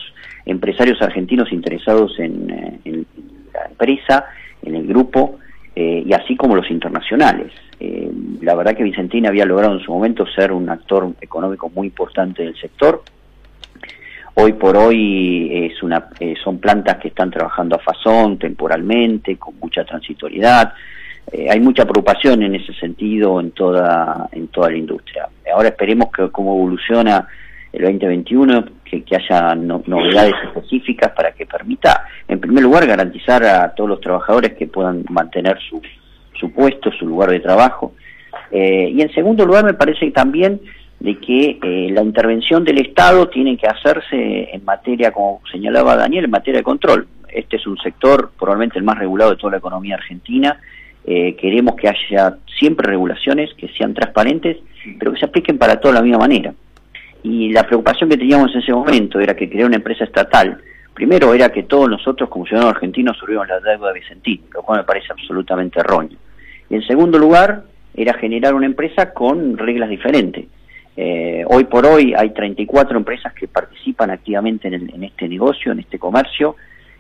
empresarios 0.47 1.01
argentinos 1.03 1.53
interesados 1.53 2.19
en, 2.19 2.81
eh, 2.85 3.05
la 3.53 3.67
empresa, 3.69 4.25
en 4.63 4.77
el 4.77 4.87
grupo, 4.87 5.39
eh, 5.75 6.03
y 6.07 6.13
así 6.13 6.37
como 6.37 6.57
los 6.57 6.71
internacionales. 6.71 7.53
la 8.43 8.55
verdad 8.55 8.77
que 8.77 8.83
Vicentina 8.83 9.29
había 9.29 9.47
logrado 9.47 9.75
en 9.75 9.81
su 9.81 9.93
momento 9.93 10.27
ser 10.27 10.53
un 10.53 10.69
actor 10.69 11.15
económico 11.21 11.71
muy 11.71 11.89
importante 11.89 12.43
del 12.43 12.57
sector. 12.57 13.03
Hoy 14.35 14.53
por 14.53 14.77
hoy 14.77 15.67
es 15.67 15.83
una, 15.83 16.09
son 16.43 16.59
plantas 16.59 16.99
que 16.99 17.09
están 17.09 17.31
trabajando 17.31 17.77
a 17.77 17.79
fazón 17.79 18.39
temporalmente, 18.39 19.37
con 19.37 19.55
mucha 19.61 19.85
transitoriedad, 19.85 20.73
eh, 21.33 21.47
hay 21.51 21.61
mucha 21.61 21.85
preocupación 21.85 22.43
en 22.43 22.55
ese 22.55 22.73
sentido 22.75 23.41
en 23.41 23.53
toda 23.53 24.29
en 24.33 24.49
toda 24.49 24.71
la 24.71 24.77
industria. 24.77 25.29
Ahora 25.55 25.69
esperemos 25.69 26.11
que 26.11 26.29
cómo 26.31 26.55
evoluciona 26.55 27.29
el 27.73 27.83
2021, 27.83 28.65
que, 28.85 29.05
haya 29.15 29.55
novedades 29.55 30.35
específicas 30.45 31.13
para 31.13 31.33
que 31.33 31.47
permita, 31.47 32.05
en 32.27 32.41
primer 32.41 32.65
lugar, 32.65 32.87
garantizar 32.87 33.45
a 33.45 33.73
todos 33.75 33.91
los 33.91 34.01
trabajadores 34.01 34.55
que 34.55 34.67
puedan 34.67 35.05
mantener 35.09 35.59
su, 35.69 35.81
su 36.39 36.53
puesto, 36.53 36.91
su 36.93 37.07
lugar 37.07 37.31
de 37.31 37.39
trabajo. 37.39 37.95
Eh, 38.51 38.91
y 38.93 39.01
en 39.01 39.13
segundo 39.13 39.47
lugar, 39.47 39.65
me 39.65 39.75
parece 39.75 40.11
también 40.11 40.61
de 40.99 41.17
que 41.19 41.59
eh, 41.63 41.91
la 41.93 42.03
intervención 42.03 42.65
del 42.65 42.79
Estado 42.79 43.29
tiene 43.29 43.57
que 43.57 43.69
hacerse 43.69 44.51
en 44.53 44.65
materia, 44.65 45.13
como 45.13 45.41
señalaba 45.51 45.97
Daniel, 45.97 46.25
en 46.25 46.31
materia 46.31 46.59
de 46.59 46.65
control. 46.65 47.07
Este 47.29 47.57
es 47.57 47.67
un 47.69 47.79
sector 47.79 48.33
probablemente 48.37 48.79
el 48.79 48.85
más 48.85 48.99
regulado 48.99 49.31
de 49.31 49.37
toda 49.37 49.53
la 49.53 49.59
economía 49.59 49.95
argentina 49.95 50.59
eh, 51.05 51.35
queremos 51.37 51.77
que 51.77 51.89
haya 51.89 52.37
siempre 52.59 52.89
regulaciones 52.89 53.53
que 53.55 53.69
sean 53.69 53.95
transparentes, 53.95 54.59
pero 54.99 55.13
que 55.13 55.19
se 55.19 55.27
apliquen 55.27 55.59
para 55.59 55.81
todos 55.81 55.95
de 55.95 56.01
la 56.01 56.05
misma 56.05 56.19
manera. 56.19 56.55
Y 57.23 57.53
la 57.53 57.65
preocupación 57.65 58.09
que 58.09 58.17
teníamos 58.17 58.55
en 58.55 58.61
ese 58.61 58.73
momento 58.73 59.21
era 59.21 59.35
que 59.35 59.49
crear 59.49 59.67
una 59.67 59.77
empresa 59.77 60.05
estatal, 60.05 60.59
primero 60.95 61.33
era 61.33 61.51
que 61.51 61.63
todos 61.63 61.89
nosotros 61.89 62.29
como 62.29 62.47
ciudadanos 62.47 62.75
argentinos 62.75 63.17
subimos 63.19 63.49
la 63.49 63.61
deuda 63.61 63.89
de 63.89 64.01
Vicentín, 64.01 64.43
lo 64.53 64.63
cual 64.63 64.81
me 64.81 64.85
parece 64.85 65.09
absolutamente 65.11 65.81
erróneo. 65.81 66.19
Y 66.69 66.75
en 66.75 66.83
segundo 66.83 67.19
lugar, 67.19 67.65
era 67.95 68.15
generar 68.15 68.55
una 68.55 68.67
empresa 68.67 69.13
con 69.13 69.59
reglas 69.59 69.89
diferentes. 69.89 70.47
Eh, 70.97 71.45
hoy 71.47 71.65
por 71.65 71.87
hoy 71.87 72.15
hay 72.17 72.31
34 72.31 72.99
empresas 72.99 73.33
que 73.33 73.49
participan 73.49 74.11
activamente 74.11 74.69
en, 74.69 74.91
en, 74.95 75.05
este 75.05 75.29
negocio, 75.29 75.73
en 75.73 75.81
este 75.81 75.99
comercio. 75.99 76.57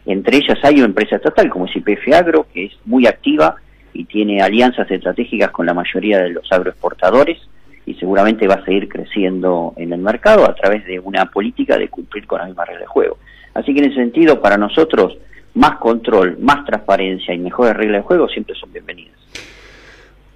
Entre 0.07 0.39
ellas 0.39 0.59
hay 0.63 0.77
una 0.77 0.87
empresa 0.87 1.17
estatal 1.17 1.49
como 1.51 1.67
es 1.67 1.77
IPF 1.77 2.15
Agro, 2.15 2.47
que 2.53 2.67
es 2.67 2.73
muy 2.87 3.07
activa 3.07 3.57
y 3.93 4.05
tiene 4.05 4.41
alianzas 4.41 4.91
estratégicas 4.91 5.51
con 5.51 5.67
la 5.67 5.75
mayoría 5.75 6.19
de 6.19 6.31
los 6.31 6.51
agroexportadores 6.51 7.39
y 7.87 7.95
seguramente 7.95 8.47
va 8.47 8.55
a 8.55 8.65
seguir 8.65 8.89
creciendo 8.89 9.75
en 9.77 9.93
el 9.93 10.01
mercado 10.01 10.49
a 10.49 10.55
través 10.55 10.87
de 10.87 10.99
una 10.99 11.27
política 11.27 11.77
de 11.77 11.89
cumplir 11.89 12.27
con 12.27 12.39
la 12.39 12.47
misma 12.47 12.65
regla 12.65 12.83
de 12.83 12.87
juego. 12.87 13.19
Así 13.55 13.75
que 13.75 13.81
en 13.81 13.87
ese 13.87 13.97
sentido, 13.97 14.41
para 14.41 14.57
nosotros, 14.57 15.17
más 15.55 15.79
control, 15.79 16.39
más 16.39 16.65
transparencia 16.65 17.35
y 17.35 17.39
mejores 17.39 17.77
reglas 17.77 18.03
de 18.03 18.07
juego 18.07 18.29
siempre 18.29 18.55
son 18.55 18.73
bienvenidas. 18.73 19.17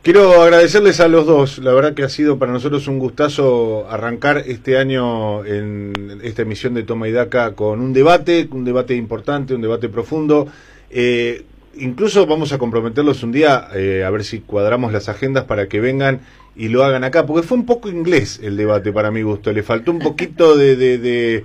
Quiero 0.02 0.42
agradecerles 0.42 1.00
a 1.00 1.08
los 1.08 1.24
dos, 1.24 1.58
la 1.60 1.72
verdad 1.72 1.94
que 1.94 2.02
ha 2.02 2.10
sido 2.10 2.38
para 2.38 2.52
nosotros 2.52 2.88
un 2.88 2.98
gustazo 2.98 3.86
arrancar 3.88 4.42
este 4.46 4.76
año 4.76 5.46
en 5.46 6.20
esta 6.22 6.42
emisión 6.42 6.74
de 6.74 6.82
Toma 6.82 7.08
y 7.08 7.12
Daca 7.12 7.54
con 7.54 7.80
un 7.80 7.94
debate, 7.94 8.46
un 8.50 8.66
debate 8.66 8.96
importante, 8.96 9.54
un 9.54 9.62
debate 9.62 9.88
profundo. 9.88 10.46
Eh, 10.90 11.44
incluso 11.78 12.26
vamos 12.26 12.52
a 12.52 12.58
comprometerlos 12.58 13.22
un 13.22 13.32
día 13.32 13.68
eh, 13.74 14.04
a 14.04 14.10
ver 14.10 14.24
si 14.24 14.40
cuadramos 14.40 14.92
las 14.92 15.08
agendas 15.08 15.44
para 15.44 15.68
que 15.68 15.80
vengan 15.80 16.20
y 16.56 16.68
lo 16.68 16.84
hagan 16.84 17.04
acá, 17.04 17.26
porque 17.26 17.46
fue 17.46 17.58
un 17.58 17.66
poco 17.66 17.88
inglés 17.88 18.40
el 18.42 18.56
debate 18.56 18.92
para 18.92 19.10
mi 19.10 19.22
gusto, 19.22 19.52
le 19.52 19.62
faltó 19.62 19.90
un 19.90 19.98
poquito 19.98 20.56
de, 20.56 20.76
de 20.76 21.44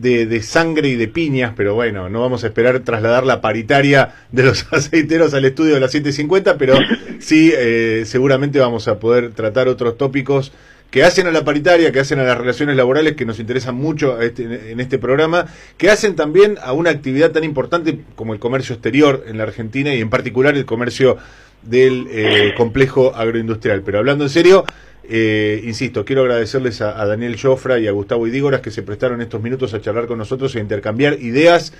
de, 0.00 0.42
sangre 0.42 0.88
y 0.88 0.96
de 0.96 1.08
piñas, 1.08 1.52
pero 1.56 1.74
bueno, 1.74 2.08
no 2.08 2.20
vamos 2.20 2.44
a 2.44 2.48
esperar 2.48 2.80
trasladar 2.80 3.24
la 3.26 3.40
paritaria 3.40 4.14
de 4.32 4.44
los 4.44 4.66
aceiteros 4.72 5.34
al 5.34 5.44
estudio 5.44 5.74
de 5.74 5.80
las 5.80 5.94
7.50, 5.94 6.56
pero 6.58 6.74
sí, 7.18 7.52
eh, 7.54 8.02
seguramente 8.06 8.58
vamos 8.58 8.88
a 8.88 8.98
poder 8.98 9.32
tratar 9.32 9.68
otros 9.68 9.96
tópicos 9.96 10.52
que 10.90 11.02
hacen 11.04 11.26
a 11.26 11.30
la 11.30 11.44
paritaria, 11.44 11.92
que 11.92 12.00
hacen 12.00 12.18
a 12.18 12.24
las 12.24 12.38
relaciones 12.38 12.76
laborales, 12.76 13.14
que 13.14 13.26
nos 13.26 13.38
interesan 13.38 13.74
mucho 13.74 14.20
este, 14.20 14.72
en 14.72 14.80
este 14.80 14.98
programa, 14.98 15.46
que 15.76 15.90
hacen 15.90 16.16
también 16.16 16.56
a 16.62 16.72
una 16.72 16.90
actividad 16.90 17.30
tan 17.30 17.44
importante 17.44 18.00
como 18.14 18.32
el 18.32 18.40
comercio 18.40 18.74
exterior 18.74 19.24
en 19.26 19.38
la 19.38 19.44
Argentina 19.44 19.94
y 19.94 20.00
en 20.00 20.10
particular 20.10 20.56
el 20.56 20.64
comercio 20.64 21.18
del 21.62 22.06
eh, 22.10 22.54
complejo 22.56 23.14
agroindustrial. 23.14 23.82
Pero 23.82 23.98
hablando 23.98 24.24
en 24.24 24.30
serio, 24.30 24.64
eh, 25.10 25.62
insisto, 25.64 26.04
quiero 26.04 26.22
agradecerles 26.22 26.82
a, 26.82 27.04
Daniel 27.06 27.38
Jofra 27.40 27.78
y 27.78 27.86
a 27.86 27.92
Gustavo 27.92 28.26
Idígoras 28.26 28.60
que 28.60 28.70
se 28.70 28.82
prestaron 28.82 29.22
estos 29.22 29.42
minutos 29.42 29.72
a 29.72 29.80
charlar 29.80 30.06
con 30.06 30.18
nosotros 30.18 30.54
e 30.54 30.60
intercambiar 30.60 31.14
ideas 31.14 31.72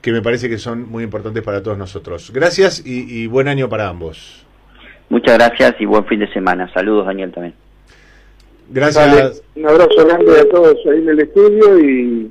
que 0.00 0.10
me 0.10 0.20
parece 0.20 0.48
que 0.48 0.58
son 0.58 0.90
muy 0.90 1.04
importantes 1.04 1.44
para 1.44 1.62
todos 1.62 1.78
nosotros. 1.78 2.32
Gracias 2.34 2.82
y, 2.84 3.26
buen 3.28 3.46
año 3.46 3.68
para 3.68 3.88
ambos. 3.88 4.44
Muchas 5.08 5.38
gracias 5.38 5.76
y 5.78 5.84
buen 5.84 6.04
fin 6.06 6.18
de 6.18 6.32
semana. 6.32 6.72
Saludos, 6.72 7.06
Daniel, 7.06 7.30
también. 7.30 7.54
Gracias. 8.70 9.42
un 9.54 9.66
abrazo 9.66 10.06
grande 10.06 10.40
a 10.40 10.48
todos 10.48 10.76
ahí 10.90 10.98
en 10.98 11.08
el 11.08 11.20
estudio 11.20 11.78
y, 11.78 12.30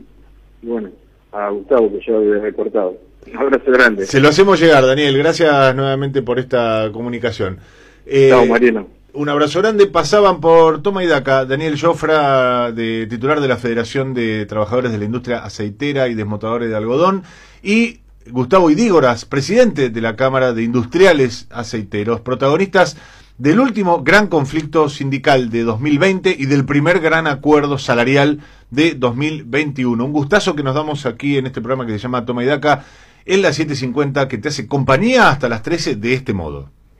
bueno, 0.61 0.89
a 1.31 1.49
Gustavo 1.49 1.91
que 1.91 1.99
ya 2.05 2.15
había 2.15 2.39
recortado. 2.39 2.97
Un 3.27 3.37
abrazo 3.37 3.71
grande. 3.71 4.05
Se 4.05 4.19
lo 4.19 4.29
hacemos 4.29 4.59
llegar, 4.59 4.85
Daniel. 4.85 5.17
Gracias 5.17 5.75
nuevamente 5.75 6.21
por 6.21 6.39
esta 6.39 6.89
comunicación. 6.91 7.59
Eh, 8.05 8.33
Mariano. 8.49 8.87
Un 9.13 9.29
abrazo 9.29 9.59
grande. 9.59 9.87
Pasaban 9.87 10.39
por 10.39 10.81
Toma 10.81 11.03
y 11.03 11.07
Daca 11.07 11.45
Daniel 11.45 11.79
Jofra, 11.79 12.71
de, 12.71 13.07
titular 13.07 13.41
de 13.41 13.47
la 13.47 13.57
Federación 13.57 14.13
de 14.13 14.45
Trabajadores 14.45 14.91
de 14.91 14.97
la 14.97 15.05
Industria 15.05 15.43
Aceitera 15.43 16.07
y 16.07 16.15
Desmotadores 16.15 16.69
de 16.69 16.77
Algodón, 16.77 17.23
y 17.61 17.99
Gustavo 18.29 18.71
Idígoras, 18.71 19.25
presidente 19.25 19.89
de 19.89 20.01
la 20.01 20.15
Cámara 20.15 20.53
de 20.53 20.63
Industriales 20.63 21.47
Aceiteros, 21.51 22.21
protagonistas 22.21 22.95
del 23.41 23.59
último 23.59 24.03
gran 24.03 24.27
conflicto 24.27 24.87
sindical 24.87 25.49
de 25.49 25.63
2020 25.63 26.35
y 26.37 26.45
del 26.45 26.63
primer 26.63 26.99
gran 26.99 27.25
acuerdo 27.25 27.79
salarial 27.79 28.39
de 28.69 28.93
2021. 28.93 30.05
Un 30.05 30.13
gustazo 30.13 30.55
que 30.55 30.61
nos 30.61 30.75
damos 30.75 31.07
aquí 31.07 31.39
en 31.39 31.47
este 31.47 31.59
programa 31.59 31.87
que 31.87 31.93
se 31.93 31.97
llama 31.97 32.23
Toma 32.23 32.43
y 32.43 32.45
Daca 32.45 32.85
en 33.25 33.41
la 33.41 33.51
750 33.51 34.27
que 34.27 34.37
te 34.37 34.49
hace 34.49 34.67
compañía 34.67 35.29
hasta 35.29 35.49
las 35.49 35.63
13 35.63 35.95
de 35.95 36.13
este 36.13 36.33
modo. 36.33 36.69